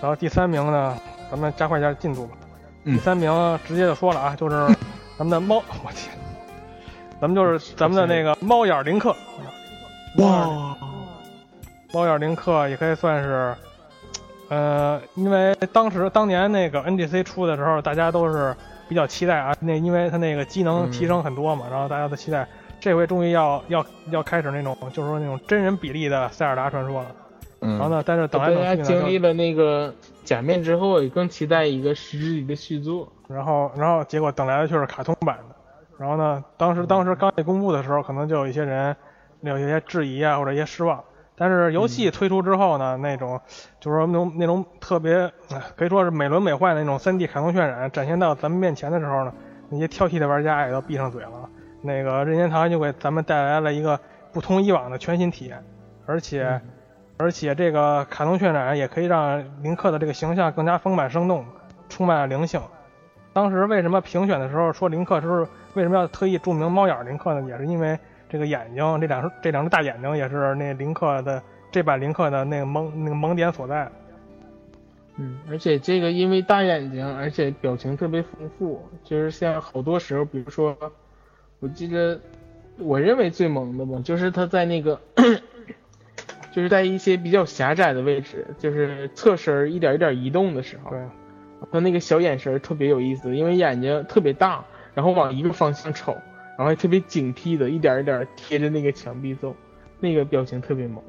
[0.00, 0.98] 然后第三名呢，
[1.30, 2.36] 咱们加快一下进度吧。
[2.84, 3.30] 嗯第三名
[3.66, 4.56] 直接就说了啊，就是
[5.16, 6.14] 咱们的猫，我天，
[7.24, 9.16] 咱们就是咱们的那个猫眼林克。
[10.18, 10.76] 哇，
[11.90, 13.54] 猫眼林克也可以算是，
[14.50, 18.54] 呃，因为当时当年那个 NGC 出的时候，大家都是
[18.90, 22.46] 比较期待啊，那因为它那个机能提升很多嘛，然后大家都期待
[22.78, 27.08] 这回终于要要要开始那种就是说那种真人比例的塞尔达传说了。
[27.60, 29.94] 然后嗯，呢，但是等来等去呢，经历了那个
[30.24, 33.10] 假面之后，也更期待一个实质里的续作。
[33.28, 35.53] 然后然后结果等来的却是卡通版的。
[35.98, 38.94] 然后呢，当时当时刚一公布的时候，可能就有一些人
[39.40, 41.02] 有一些质疑啊，或者一些失望。
[41.36, 43.40] 但是游戏推出之后呢，那种
[43.80, 49.32] 就是说那种那种特别哎可以说是美轮美奂的那种 3D 卡通渲染展现到咱们面前的时候呢，
[49.68, 51.48] 那些挑剔的玩家也都闭上嘴了。
[51.82, 53.98] 那个任天堂就给咱们带来了一个
[54.32, 55.62] 不同以往的全新体验，
[56.06, 56.60] 而且、嗯
[57.16, 61.44] 而且这个卡通渲染也可以让林克的这个形象更加丰满生动，
[61.88, 62.60] 充满了灵性。
[63.32, 67.46] 当时为什么评选的时候说林克是为什么要特意注明猫眼儿林克呢？
[67.48, 67.98] 也是因为
[68.28, 73.90] 这个眼睛，这两只这两只大眼睛也是那林克的这版林克的那个萌那个萌点所在。
[75.16, 80.76] 嗯，而且这个因为大眼睛，而且表情特别丰富，就是像好多时候，比如说，
[81.60, 82.20] 我记得
[82.78, 85.00] 我认为最萌的吧，就是他在那个，
[86.50, 91.00] 就是在一些比较狭窄的位置，就是侧身儿一点一点移动的时候，对，
[91.70, 94.64] 他那个小眼神儿特别有意思，因为眼睛特别大，
[94.94, 96.12] 然后往一个方向瞅，
[96.56, 99.54] 然后还特别警惕的，一点一点贴着那个墙壁走，
[100.00, 101.02] 那个表情特别萌。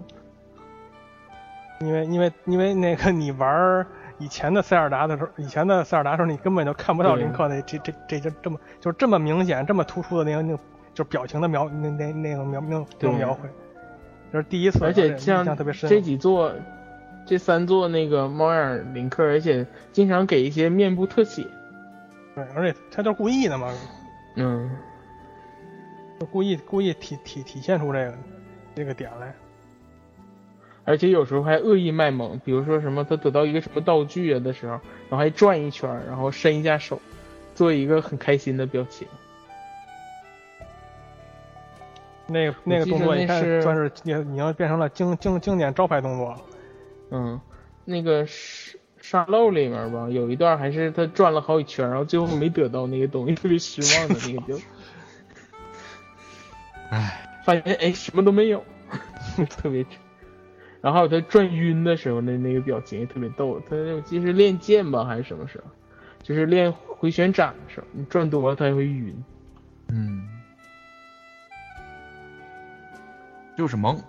[1.82, 3.86] 因为因为因为那个你玩
[4.18, 10.60] 以前的塞尔达的时候，以前的塞尔达的时候，你根本就看不到林克那这这这这这么就是这么明显、这么突出的那个那个
[10.94, 13.50] 就是表情的描那那那个描描那种描绘，
[14.32, 15.90] 就是第一次，而且印像象特别深。
[15.90, 16.54] 这几座、
[17.26, 21.46] 这三座那个猫眼林克，而且经常给一些面部特写。
[22.36, 23.74] 对，而且他就是故意的嘛，
[24.36, 24.70] 嗯，
[26.20, 28.18] 就故意故意体体体现出这个
[28.76, 29.34] 这个点来。
[30.84, 37.02] 而且有时候还恶意卖萌，比如说什么他得到一个什么道具啊的时候，然后还转一圈，然后伸一下手，
[37.56, 39.08] 做一个很开心的表情。
[42.28, 46.36] 那个那个动作，你看算是也已经变成了经经经典招牌动作。
[47.12, 47.40] 嗯，
[47.84, 48.65] 那个沙
[49.08, 54.66] 沙漏里面吧，有一段还是他转了好几圈，然后最后没得到那个东西，特别失望的那个表情。
[56.90, 58.64] 唉，发现哎什么都没有，
[59.48, 59.86] 特别。
[60.82, 63.62] 然后他转晕的时候，那那个表情也特别逗。
[63.70, 65.66] 他我记得是练剑吧，还是什么时候？
[66.24, 69.24] 就是练回旋斩的时候，你转多了他也会晕。
[69.90, 70.28] 嗯，
[73.56, 74.02] 就是萌。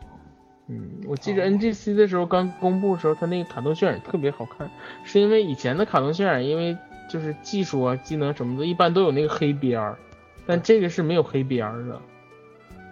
[0.69, 4.69] 嗯，我记得 NGC 的时候刚公布的时候，它那个卡通渲染特别好看，
[5.05, 6.77] 是因为以前的卡通渲染，因为
[7.09, 9.97] 就是技术啊、技能什么的，一般都有那个黑边儿，
[10.45, 12.01] 但这个是没有黑边儿的，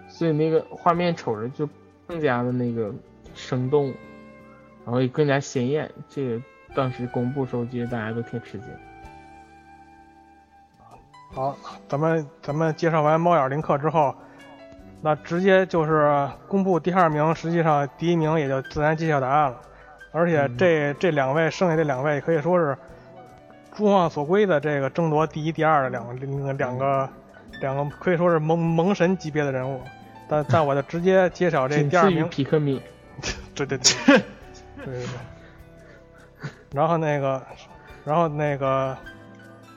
[0.08, 1.68] 所以那个画面瞅着就
[2.06, 2.94] 更加的那个
[3.34, 3.86] 生动，
[4.84, 5.90] 然后也更加鲜艳。
[6.08, 6.40] 这个
[6.76, 8.68] 当时公布的时候，其实大家都挺吃惊。
[11.32, 11.58] 好，
[11.88, 14.14] 咱们咱们介绍完猫眼林克之后，
[15.04, 19.60] 那直接就是公布第二名，实际上第一名也就自然揭晓答案了。
[20.12, 22.74] 而且这、这两位剩下这两位可以说是
[23.74, 26.14] 众望所归的这个争夺第一、第二的两个
[26.54, 27.06] 两个
[27.60, 29.78] 两个可以说是蒙蒙神级别的人物。
[30.26, 32.80] 但但我就直接揭晓这第二名，匹克米，
[33.54, 34.22] 对对对，对
[34.86, 36.50] 对对。
[36.72, 37.42] 然后那个，
[38.06, 38.96] 然后那个，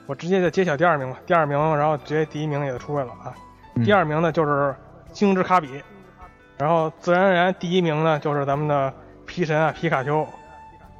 [0.06, 1.18] 我直接就揭晓第二名吧。
[1.26, 3.34] 第二名，然后直接第一名也就出来了啊。
[3.74, 4.74] 嗯第二名呢就是
[5.12, 5.82] 精致卡比，
[6.58, 8.92] 然后自然而然第一名呢就是咱们的
[9.26, 10.26] 皮神啊皮卡丘。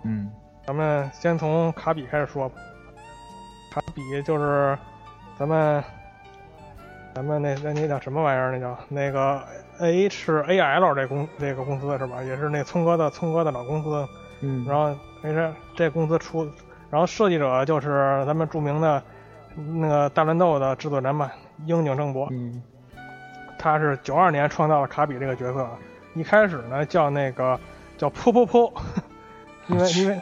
[0.05, 0.31] 嗯
[0.67, 2.57] 咱们先从卡比开始说吧。
[3.73, 4.77] 卡比就是
[5.39, 5.83] 咱们
[7.15, 8.53] 咱们那那那叫什么玩意儿？
[8.53, 9.43] 那叫那个
[9.79, 12.23] H A L 这公这个公司是吧？
[12.23, 14.07] 也是那聪哥的聪哥的老公司。
[14.41, 16.45] 嗯，然后没事，这公司出，
[16.91, 19.03] 然后设计者就是咱们著名的
[19.57, 21.31] 那个大乱斗的制作人嘛，
[21.67, 22.29] 樱井正博。
[22.31, 22.63] 嗯
[23.59, 25.69] 他是九二年创造了卡比这个角色，
[26.15, 27.59] 一开始呢叫那个
[27.97, 28.73] 叫噗噗噗，
[29.69, 30.21] 因为因为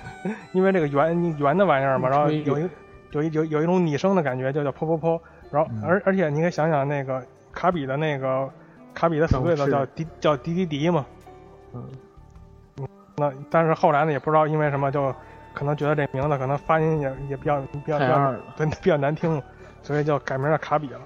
[0.52, 2.68] 因为这个圆圆的玩意儿嘛，然后有一
[3.12, 5.20] 有一有有一种拟声的感觉，就叫噗噗噗。
[5.50, 7.22] 然后而而且你可以想想那个
[7.52, 8.50] 卡比的那个
[8.92, 11.06] 卡比的死对头叫迪叫迪迪迪嘛，
[11.72, 11.84] 嗯，
[13.16, 15.14] 那但是后来呢也不知道因为什么就
[15.54, 19.40] 可能觉得这名字可能发音也也比较比较比较对比较难听，
[19.82, 21.00] 所以就改名叫卡比了。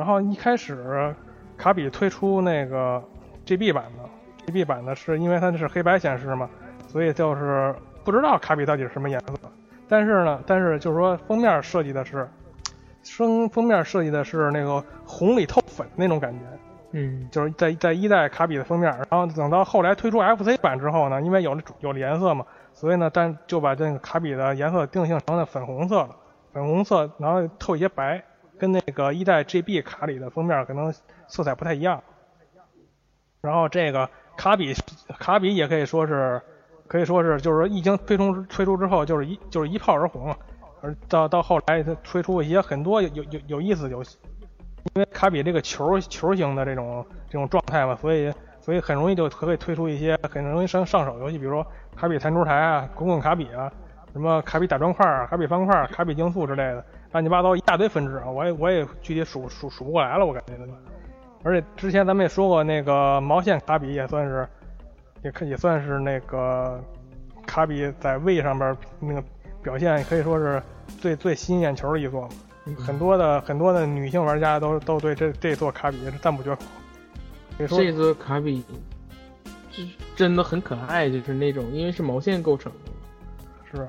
[0.00, 1.14] 然后一开始
[1.58, 3.02] 卡比推出那个
[3.44, 4.08] GB 版的
[4.46, 6.48] ，GB 版的是因为它是黑白显示嘛，
[6.88, 9.34] 所以就是不知道卡比到底是什么颜色。
[9.86, 12.26] 但是呢，但是就是说封面设计的是，
[13.04, 16.40] 封封面设计的是那个红里透粉那种感觉。
[16.92, 26.16] 嗯就是在在一代卡比的封面，然后等到后来推出 FC 版之后呢，因为有了有了颜色嘛，所以呢，但就把这个卡比的颜色定性成了粉红色了，
[26.52, 28.20] 粉红色，然后透一些白，
[28.60, 30.92] 跟那个一代 GB 卡里的封面可能
[31.26, 32.00] 色彩不太一样。
[33.40, 34.74] 然后这个卡比
[35.18, 36.40] 卡比也可以说是
[36.86, 40.36] 可以说是就是说一经推出推出之后就是一就是一炮而红，
[40.82, 44.18] 而到到后来它推出一些很多有有有意思的游戏。
[44.94, 53.70] 因为卡比这个球球形的这种这种状态嘛，所以所以很容易就可以推出一些很容易上上手游戏，比如说卡比弹珠台啊、滚滚卡比啊、
[54.12, 60.54] 什么卡比打砖块啊、卡比方块、卡比竞速之类的，乱七八糟一大堆分支啊，我也我也具体数数数不过来了，我感觉
[61.42, 64.46] 而且之前咱们也说过，那个毛线卡比也算是，
[65.22, 66.78] 也可也算是那个
[67.46, 69.24] 卡比在位上边那个
[69.62, 70.62] 表现，可以说是
[70.98, 72.28] 最最吸引眼球的一座。
[72.78, 76.62] 很多的很多的女性玩家都都对这这座卡比是赞不绝口。
[77.56, 78.62] 可以说这座卡比
[79.70, 82.89] 就是真的很可爱，就是那种因为是毛线构成的，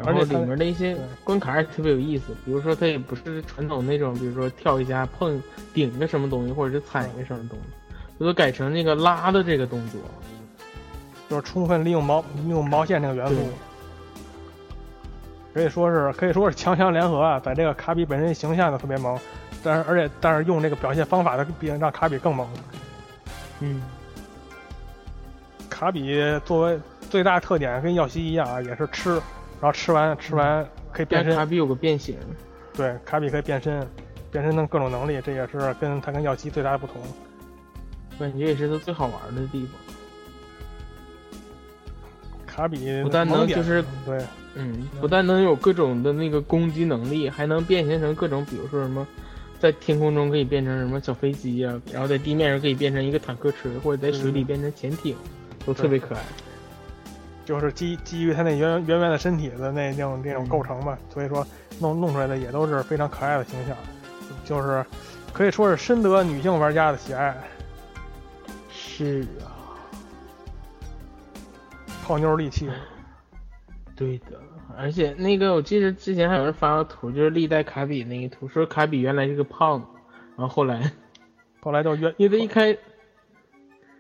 [0.05, 5.41] 而且里面的一些关卡也特别有意思，比如说它也不是传统那种，比如说跳一下碰
[5.73, 9.99] 顶个什么东西，或者是踩一个什么东西，它都改成那个拉的这个动作。
[11.29, 13.35] 就是充分利用毛利用毛线这个元素，
[15.53, 19.17] 可以说是可以说是强强联合啊，在这个卡比本身形象就特别萌，
[19.63, 22.45] 但是而且但是用这个表现方法的比让卡比更萌。
[23.61, 23.81] 嗯，
[25.69, 26.77] 卡比作为
[27.09, 29.17] 最大特点跟耀西一样啊，也是吃，
[29.61, 32.17] 然后吃完吃完可以变身，卡比有个变形，
[32.73, 33.87] 对，卡比可以变身，
[34.31, 36.95] 变身的各种能力，这也是跟它跟耀西最大的不同。
[38.17, 39.71] 我感觉也是它最好玩的地方。
[42.47, 44.19] 卡比不但能就是对
[44.55, 49.07] 嗯，不但能有各种的那个攻击能力，还能变形成各种，比如说什么，
[49.59, 55.15] 在天空中可以变成什么小飞机呀、然后在地面上可以变成一个坦克车，或者在水里变成潜艇，
[55.65, 56.21] 都特别可爱。
[57.51, 61.45] 就是基基于它那圆圆圆的身体的那那种那种嗯构成吧，所以说
[61.79, 63.75] 弄弄出来的也都是非常可爱的形象，
[64.45, 64.85] 就是
[65.33, 67.35] 可以说是深得女性玩家的喜爱。
[68.71, 69.51] 是啊，
[72.03, 72.69] 泡妞利器，
[73.97, 74.39] 对的。
[74.77, 79.87] 而且那个我记得之前还有人发过图，就是历代卡比那个图，说卡比原来是个胖子，
[80.37, 80.89] 然后后来
[81.59, 82.73] 后来就越因为他一开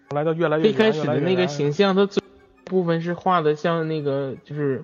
[0.09, 2.23] 后来就越来越一开始的那个形象，他最
[2.71, 4.81] 部分是画的像那个就是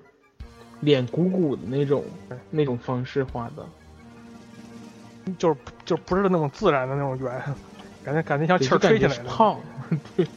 [0.81, 2.03] 脸鼓鼓的那种
[2.51, 3.65] 那种方式画的，
[5.37, 7.41] 就是就不是那种自然的那种圆，
[8.03, 9.57] 感觉感觉像气儿吹起来胖，
[10.17, 10.27] 对。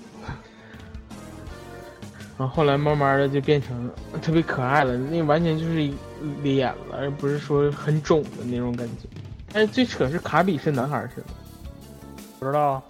[2.39, 3.91] 然后后来慢慢的就变成
[4.23, 5.93] 特别可爱了，那完全就是
[6.41, 9.09] 脸了，而不是说很肿的那种感觉。
[9.53, 11.27] 但是最扯是卡比是男孩儿是吗？
[12.39, 12.81] 不知道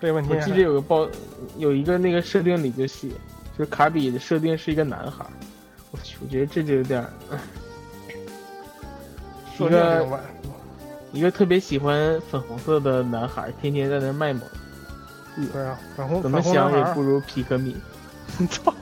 [0.00, 1.08] 这个问题我记得有个报
[1.56, 3.08] 有一个那个设定里就写，
[3.58, 5.30] 就是卡比的设定是一个男孩儿。
[5.90, 7.10] 我去，我觉得这就有点儿，
[9.56, 10.20] 设定一个
[11.12, 14.42] 一个特别喜欢粉红色的男孩儿，天天在那卖萌，
[15.52, 17.74] 对啊，粉红怎么想也不如皮克米。
[18.50, 18.72] 操，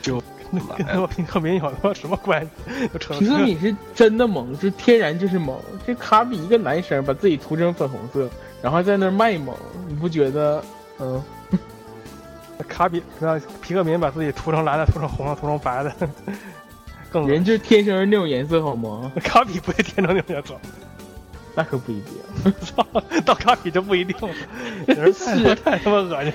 [0.00, 2.88] 就 跟他妈平克米有他妈什么关系？
[3.18, 5.60] 皮克米是真的萌，是天然就是萌。
[5.84, 8.30] 这卡比一个男生把自己涂成粉红色，
[8.62, 9.54] 然后在那卖萌，
[9.88, 10.64] 你不觉得？
[11.00, 11.20] 嗯，
[12.74, 15.94] 卡比让皮克敏把自己涂成蓝的，涂成红的，涂成白的，
[17.12, 19.12] 更人就是天生是那种颜色好吗？
[19.22, 20.54] 卡比不会天生那种颜色，
[21.54, 22.52] 那可不一定。
[22.62, 22.84] 操，
[23.24, 24.34] 到卡比就不一定了，
[25.14, 26.32] 是太他妈恶心，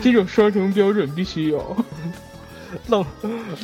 [0.00, 1.76] 这种双重标准必须有。
[2.86, 3.04] 愣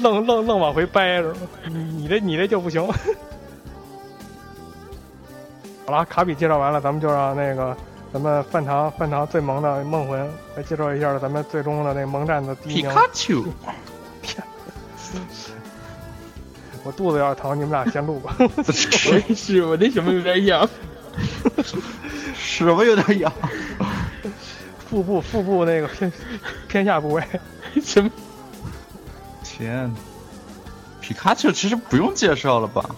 [0.02, 1.38] 愣愣愣往回掰是吧？
[1.68, 2.84] 你你这你这就不行。
[5.86, 7.76] 好了，卡比介绍完了，咱们就让那个
[8.12, 12.82] 咱们饭堂饭堂最萌的梦魂来介绍一下咱们最终的那个萌战的第一皮。
[12.82, 13.42] 卡丘，
[16.84, 18.36] 我肚子有点疼，你们俩先录吧。
[18.38, 18.44] 我
[19.28, 20.68] 也是，我那什么有点痒。
[22.36, 23.32] 什么有点痒？
[24.90, 26.12] 腹部腹部那个偏
[26.68, 27.24] 偏下部位，
[27.82, 28.10] 什么？
[29.42, 29.90] 天，
[31.00, 32.94] 皮卡丘其实不用介绍了吧？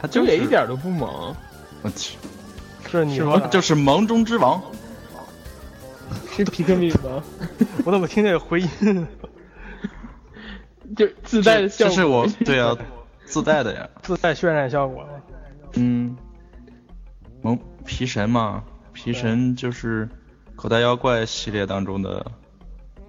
[0.00, 1.36] 他就也一点都不萌。
[1.82, 2.16] 我去，
[2.98, 4.62] 是你说的，就是萌中之王。
[6.30, 7.22] 是皮克敏吗？
[7.84, 8.68] 我怎么听这个回音？
[10.96, 11.88] 就自带的效果。
[11.88, 12.76] 这是我对啊，
[13.24, 13.88] 自带的呀。
[14.02, 15.06] 自带渲染效果。
[15.74, 16.16] 嗯，
[17.42, 18.62] 萌皮神嘛，
[18.92, 20.08] 皮神就是
[20.56, 22.24] 口袋妖怪系列当中的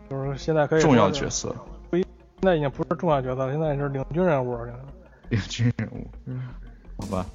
[0.10, 1.56] 就是现在可以重要角色，
[1.92, 2.04] 现
[2.42, 4.74] 在已经不是重要角色了，现在是领军人物了。
[5.30, 6.08] 领军人物。
[6.26, 6.50] 嗯，
[6.98, 7.26] 好吧。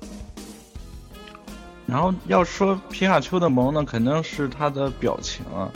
[1.88, 5.72] 然后要说皮卡丘的萌呢，肯定是他的表情啊，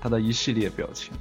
[0.00, 1.12] 他的一系列表情，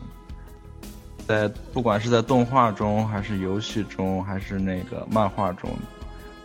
[1.27, 5.69] 在不管是在动画中，还是游戏中，还是那个漫画中，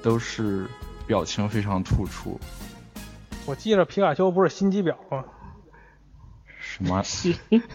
[0.02, 0.66] 都是
[1.06, 2.38] 表情非常突出。
[3.46, 5.24] 我记着皮卡丘不是心机婊吗？
[6.58, 7.02] 什么？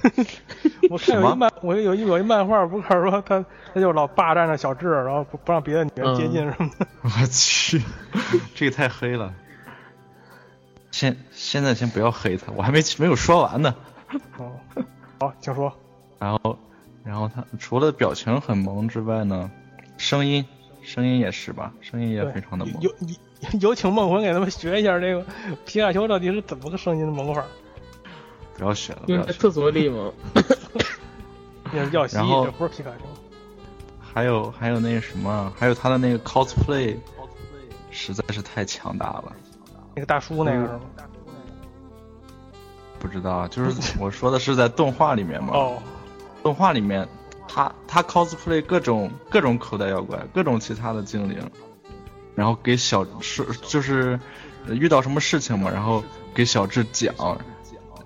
[0.91, 3.43] 我看有一漫，我有一有一漫画，不是说他
[3.73, 6.85] 他就老霸占着小智，然后不不让别的女人接近什么的。
[7.01, 7.81] 我去，
[8.53, 9.33] 这个太黑了。
[10.91, 13.75] 现现在先不要黑他，我还没没有说完呢。
[14.37, 14.51] 哦，
[15.19, 15.71] 好，请说。
[16.19, 16.57] 然后，
[17.03, 19.49] 然后他除了表情很萌之外呢，
[19.97, 20.45] 声音
[20.81, 22.81] 声音也是吧，声音也非常的萌。
[22.81, 25.25] 有有有请梦魂给他们学一下这个
[25.65, 27.45] 皮卡丘到底是怎么个声音的萌法，
[28.57, 29.19] 不要学了，不要学了。
[29.19, 30.11] 因为在厕所里嘛。
[31.71, 33.05] 那是耀西，然后这不是皮卡丘。
[34.01, 36.97] 还有还有那个什么，还有他的那个 cosplay，cosplay
[37.91, 39.35] 实在是太强大了。
[39.99, 40.79] 那个大叔那个是吗？
[42.99, 45.49] 不知道，就是 我说的是在动画里面嘛。
[45.53, 45.77] 哦，
[46.41, 47.05] 动画里面，
[47.49, 51.37] 他他 cosplay 各种各种口袋妖怪，各种其他的精灵，
[52.33, 54.17] 然后给小是就是
[54.67, 56.01] 呃遇到什么事情嘛，然后
[56.33, 57.13] 给小智讲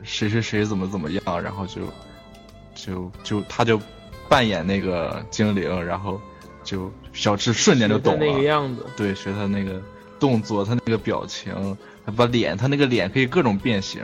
[0.04, 1.82] 谁谁谁怎么怎么样，然后就
[2.74, 3.80] 就就他就
[4.28, 6.20] 扮演那个精灵，然后
[6.64, 8.84] 就小智瞬间就懂那个了，样子。
[8.98, 9.80] 对，学他那个
[10.24, 14.02] 动作，他那个表情，他把脸，他那个脸可以各种变形，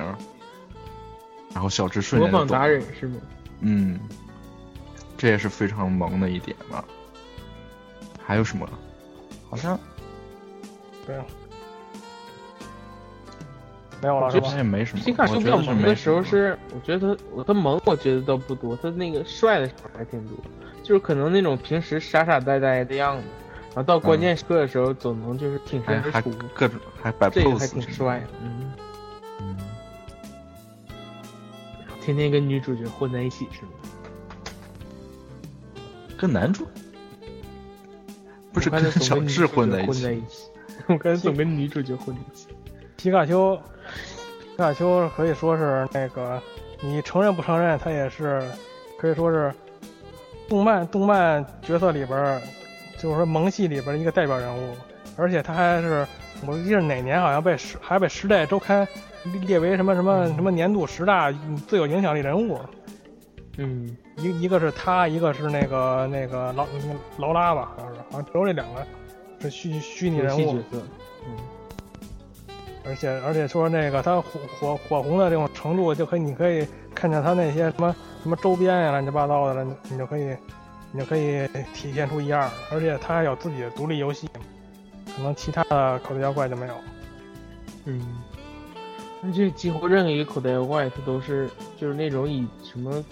[1.53, 2.67] 然后小智瞬模仿达。
[2.67, 3.15] 人是吗？
[3.61, 3.97] 嗯，
[5.17, 6.83] 这也是非常萌的一点吧。
[8.21, 8.69] 还有什么？
[9.49, 9.79] 好像
[11.07, 11.23] 没有，
[14.01, 14.57] 没有了我觉得是吧？
[14.57, 15.03] 也没什么。
[15.05, 20.37] 皮卡丘比较萌的时候是，我觉得他我他萌，我觉得倒不多，他那个帅的时候还挺多，
[20.83, 23.23] 就是可能那种平时傻傻呆呆的样子，
[23.69, 28.71] 然后到关键时刻的时候总能就是挺身而出，各种还摆这个 pose，还挺帅的，嗯，
[29.39, 29.57] 嗯，
[32.01, 33.71] 天天跟女主角混在一起是吗？
[36.17, 36.67] 跟男主
[38.51, 40.49] 不是跟小智混在一起。
[40.87, 42.47] 我看他总跟女主角混在一起。
[42.97, 46.41] 皮卡丘，皮卡丘可以说是那个，
[46.81, 48.41] 你承认不承认，他也是
[48.97, 49.53] 可以说是
[50.49, 52.41] 动漫动漫角色里边儿，
[53.01, 54.75] 就是说萌系里边儿一个代表人物，
[55.15, 56.05] 而且他还是
[56.45, 58.85] 我记得哪年好像被时还被《时代周刊》
[59.31, 61.31] 列列为什么什么什么年度十大
[61.67, 62.59] 最有影响力人物，
[63.57, 66.65] 嗯，一一个是他，一个是那个那个劳
[67.17, 68.85] 劳拉吧，好像是，好像只有这两个
[69.39, 70.61] 是虚虚拟人物。
[70.71, 71.37] 嗯，
[72.85, 76.65] 而且而且说那个他火火火红的这种程度，就可以你可以
[76.95, 80.35] 看见他那些什么什么周边呀、乱七八糟的了，你你就可以
[80.91, 82.49] 你就可以体现出一二。
[82.71, 84.27] 而且它还有自己的独立游戏，
[85.15, 86.75] 可能其他的口袋妖怪就没有。
[87.85, 88.01] 嗯，
[89.21, 93.03] 那这几乎任何一个口袋妖怪，它都是就是那种以什么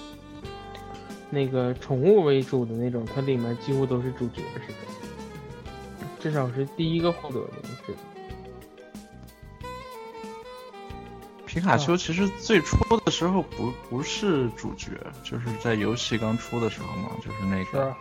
[1.30, 7.94] 那个宠物为主的那种，它里面几乎都是主角似的，至少是第一个获得的是。
[11.58, 14.92] 皮卡丘其实最初的时候不不是主角，
[15.24, 17.92] 就是在游戏刚出的时候嘛，就是那个，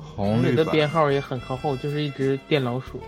[0.00, 3.00] 红绿版它编号也很靠后，就是一只电老鼠。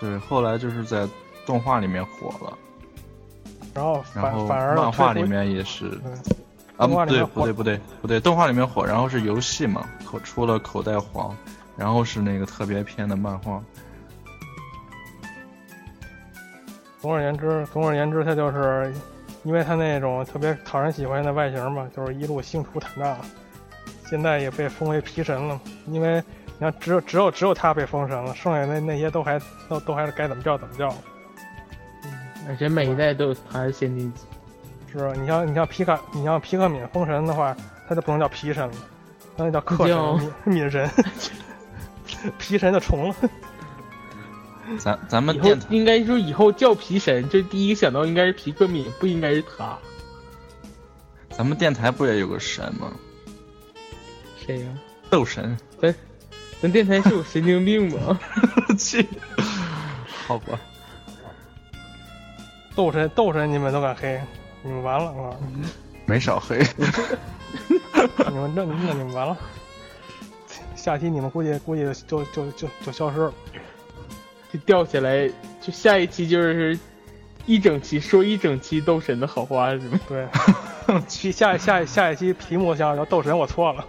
[0.00, 1.06] 对，后来就是在
[1.46, 2.58] 动画里面火了，
[3.72, 5.86] 然后然后反反而漫画里面也是
[6.76, 11.36] 啊，动画里面火对不对不对不对，动画里面火，然后是游戏嘛，口出了口袋黄，
[11.76, 13.62] 然后是那个特别篇的漫画，
[16.98, 18.92] 总而言之，总而言之，它就是
[19.42, 23.16] 因为他那种特别讨人喜欢的外形嘛，就是一路星途坦荡。
[24.08, 26.22] 现在也被封为皮神了，因为
[26.58, 30.92] 你看，只有只有只有他被封神了，剩下那那些都还都都还是该怎么叫怎么叫。
[32.48, 34.22] 而且每一代都有它的限定级。
[34.92, 37.56] 是你像你像皮卡，你像皮克敏封神的话，
[37.88, 38.74] 他就不能叫皮神了，
[39.36, 40.90] 那叫克叫神、敏敏神。
[42.38, 43.14] 皮神就重了。
[44.78, 49.78] 咱咱们电台应该说以后叫皮神，这第一个想到应该是皮克敏，不应该是他。
[51.30, 52.92] 咱们电台不也有个神吗？
[54.36, 54.66] 谁呀、
[55.08, 55.94] 斗神，咱
[56.60, 58.18] 咱电台是有神经病吗？
[58.78, 59.06] 去，
[60.26, 60.58] 好吧，
[62.74, 64.20] 斗神斗神你们都敢黑，
[64.62, 65.36] 你们完了啊！
[66.06, 66.58] 没少黑。
[68.30, 69.36] 你们这那你们完了。
[70.74, 73.34] 下期你们估计估计就就就就消失了。
[74.52, 75.28] 就掉下来，
[75.60, 76.78] 就下一期就是
[77.46, 80.00] 一整期说一整期斗神的好话是吗？
[80.08, 80.26] 对，
[81.08, 83.84] 去下下下一期题目想叫斗神，我错了。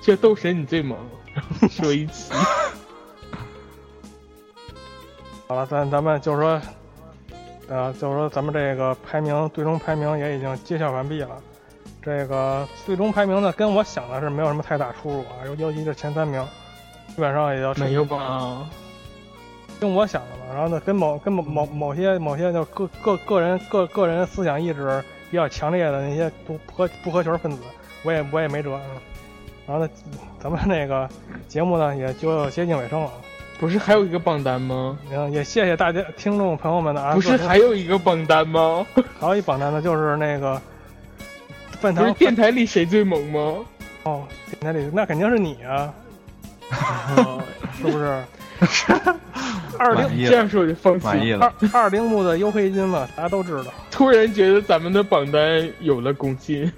[0.00, 0.98] 这斗神你最猛，
[1.70, 2.32] 说一期。
[5.46, 6.60] 好了，咱咱们就是说，
[7.68, 11.40] 呃，就是说咱们这个排名最终排名也已经揭晓完毕了。
[12.02, 16.44] 这个最终排名呢，跟我想的是没有什么太大出入啊，尤尤其是前三名，
[17.14, 18.66] 基本上也要没有吧？
[19.78, 20.54] 跟我想的嘛。
[20.54, 27.58] 然后呢，跟某跟某某某些某些就个个个人个个人思想意志比较强烈的那些不不合不合群分子，
[28.02, 28.70] 我也我也没辙。
[28.74, 29.00] 嗯
[29.64, 29.90] 然后呢，
[30.40, 31.08] 咱们那个
[31.46, 33.10] 节目呢也就接近尾声了。
[33.60, 34.98] 不是还有一个榜单吗？
[35.08, 37.14] 嗯，也谢谢大家听众朋友们的啊。
[37.14, 38.84] 不是还有一个榜单吗？
[39.20, 40.60] 还有一榜单呢，就是那个
[41.78, 43.64] 饭堂不是电台里谁最萌吗？
[44.02, 45.94] 哦，电台里那肯定是你啊。
[47.16, 47.42] 哦
[47.76, 48.24] 是不是？
[49.78, 51.32] 二零这样说就放弃。
[51.32, 51.82] 了二。
[51.82, 53.72] 二零木的优黑金了，大家都知道。
[53.90, 56.70] 突然觉得咱们的榜单有了公信。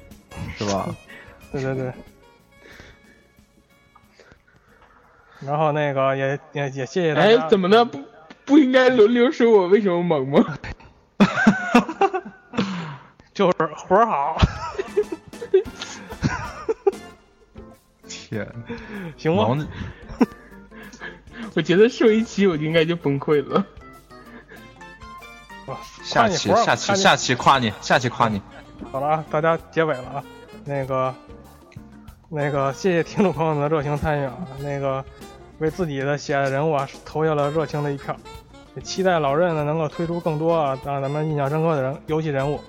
[0.57, 0.89] 是吧？
[1.53, 1.93] 对对对。
[5.41, 7.29] 然后那个也也也谢谢大家。
[7.29, 7.85] 哎，怎么的？
[7.85, 8.01] 不
[8.47, 10.59] 不应该轮流说我为什么猛吗？
[13.35, 14.37] 就是活儿好，
[18.35, 18.53] 天，
[19.17, 19.69] 行吗？
[21.55, 23.65] 我觉得上一期我应该就崩溃了。
[25.67, 28.43] 哇下期下期下期夸你，下期夸你。
[28.91, 30.25] 好了啊，大家结尾了啊。
[30.65, 31.15] 那个，
[32.29, 34.37] 那个，谢谢听众朋友们的热情参与啊。
[34.61, 35.05] 那个，
[35.59, 38.17] 为自己的喜爱的人物啊投下了热情的一票。
[38.75, 42.61] 也期待老任呢能够推出更多啊让咱们印象深刻的人游戏人物。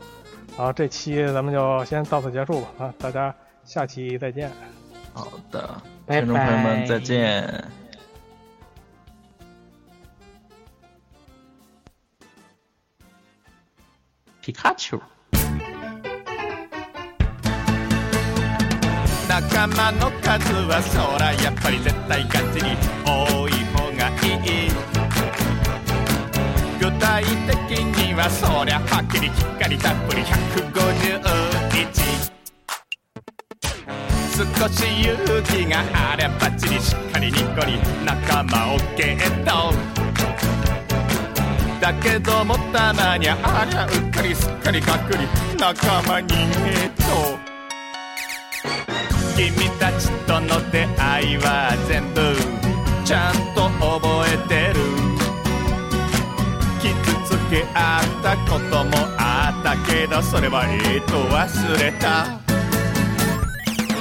[0.56, 3.34] 好，这期咱们就先到此结束吧啊，大家
[3.64, 4.52] 下期再见。
[5.16, 7.72] 好的，拜听众朋友们拜再见。
[14.42, 15.02] 皮卡丘。
[19.30, 22.76] 仲間の数はそらやっぱり絶対ガチに
[23.06, 24.24] 多い方がい
[24.68, 24.70] い
[26.80, 32.35] 具体的にはそりゃはっきりきっかりたっぷり151
[34.36, 35.82] 少し勇気が
[36.12, 39.72] あればっちりしっかりニコリ仲間をゲット
[41.80, 45.20] だけどもたまにありゃうっかりすっかりかっくり
[45.58, 47.40] 仲間にゲット
[49.38, 52.36] 君たちとの出会いは全部
[53.06, 54.82] ちゃんと覚えてる。
[56.82, 56.94] 傷
[57.26, 62.45] つけ合ったこともあったけどそれはええと忘れた。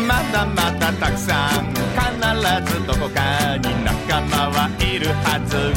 [0.06, 1.72] まだまだたくさん。
[1.72, 5.72] 必ずどこかに仲間はいるはず。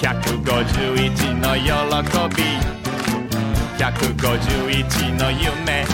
[0.00, 1.68] 151の喜
[2.36, 2.42] び。
[3.78, 5.84] 151の夢。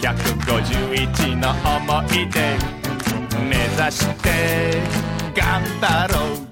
[0.00, 2.38] 151の思い出。
[3.48, 4.26] 目指して
[5.34, 6.49] 頑張ろう。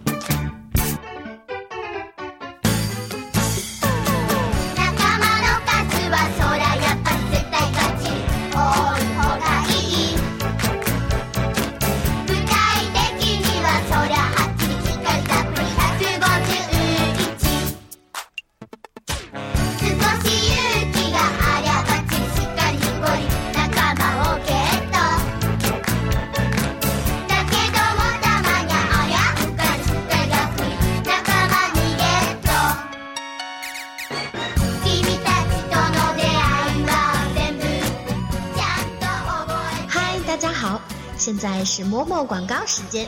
[41.41, 43.07] 现在是某某广告时间。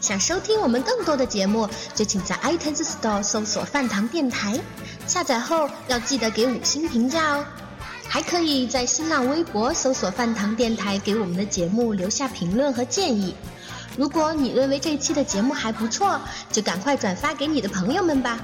[0.00, 4.56] 想收听我们更多的节目，就请在 iTunes Store 搜索“饭堂电台”，
[5.08, 7.44] 下载后要记得给五星评价哦。
[8.06, 13.34] 还可以在新浪微博搜索“饭堂电台”，给我们的节目留下评论和建议。
[13.96, 16.20] 如果你认为这期的节目还不错，
[16.52, 18.38] 就赶快转发给你的朋友们吧。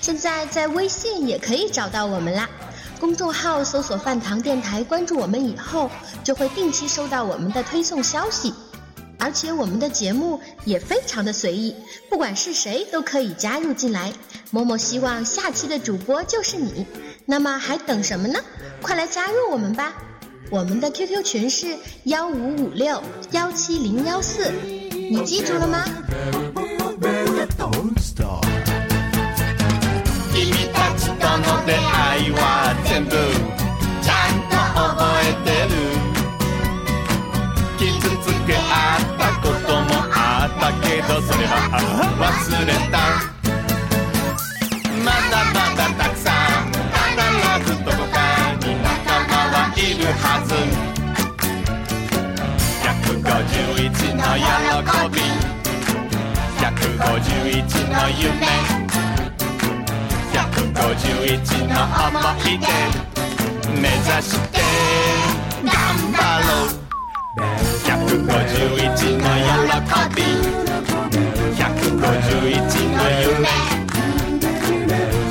[0.00, 2.48] 现在在微信也可以找到我们啦。
[3.00, 5.90] 公众号搜索“饭堂电台”，关注我们以后，
[6.22, 8.54] 就会定期收到我们的推送消息。
[9.19, 11.75] 而且我们的节目也非常的随意，
[12.09, 14.13] 不管是谁都可以加入进来。
[14.51, 16.85] 某某希望下期的主播就是你，
[17.25, 18.39] 那么还等什么呢？
[18.81, 19.93] 快来加入我们吧！
[20.49, 24.51] 我们的 QQ 群是幺五五六幺七零幺四，
[24.91, 25.83] 你记住了吗？
[30.35, 33.15] 君たちとの出会いは全部
[41.00, 41.52] けどそれは
[42.20, 42.26] 忘
[42.66, 42.98] れた
[45.02, 47.08] まだまだたくさん必
[47.64, 47.72] ず。
[47.84, 48.16] どこか
[48.60, 48.88] に仲
[49.24, 50.50] 間はいるはず。
[52.84, 54.48] 151の喜
[55.14, 55.16] び
[56.58, 58.44] 151の夢
[60.32, 61.72] 151の
[62.08, 62.62] 思い出
[63.80, 64.54] 目指して
[65.64, 65.72] 頑
[66.12, 66.79] 張ろう
[67.40, 69.24] 151の
[69.66, 69.80] 喜
[70.14, 70.22] び
[71.56, 73.48] 151の夢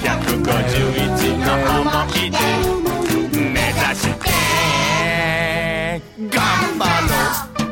[0.01, 1.47] 151の
[1.81, 2.35] 思い出
[3.37, 4.27] 目指して
[6.17, 6.33] 頑
[6.79, 7.13] 張ろ
[7.45, 7.69] う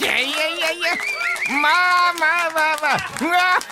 [0.00, 0.86] いやいやいやいや。
[1.60, 2.98] まあまあまあまあ。
[3.20, 3.71] うわ。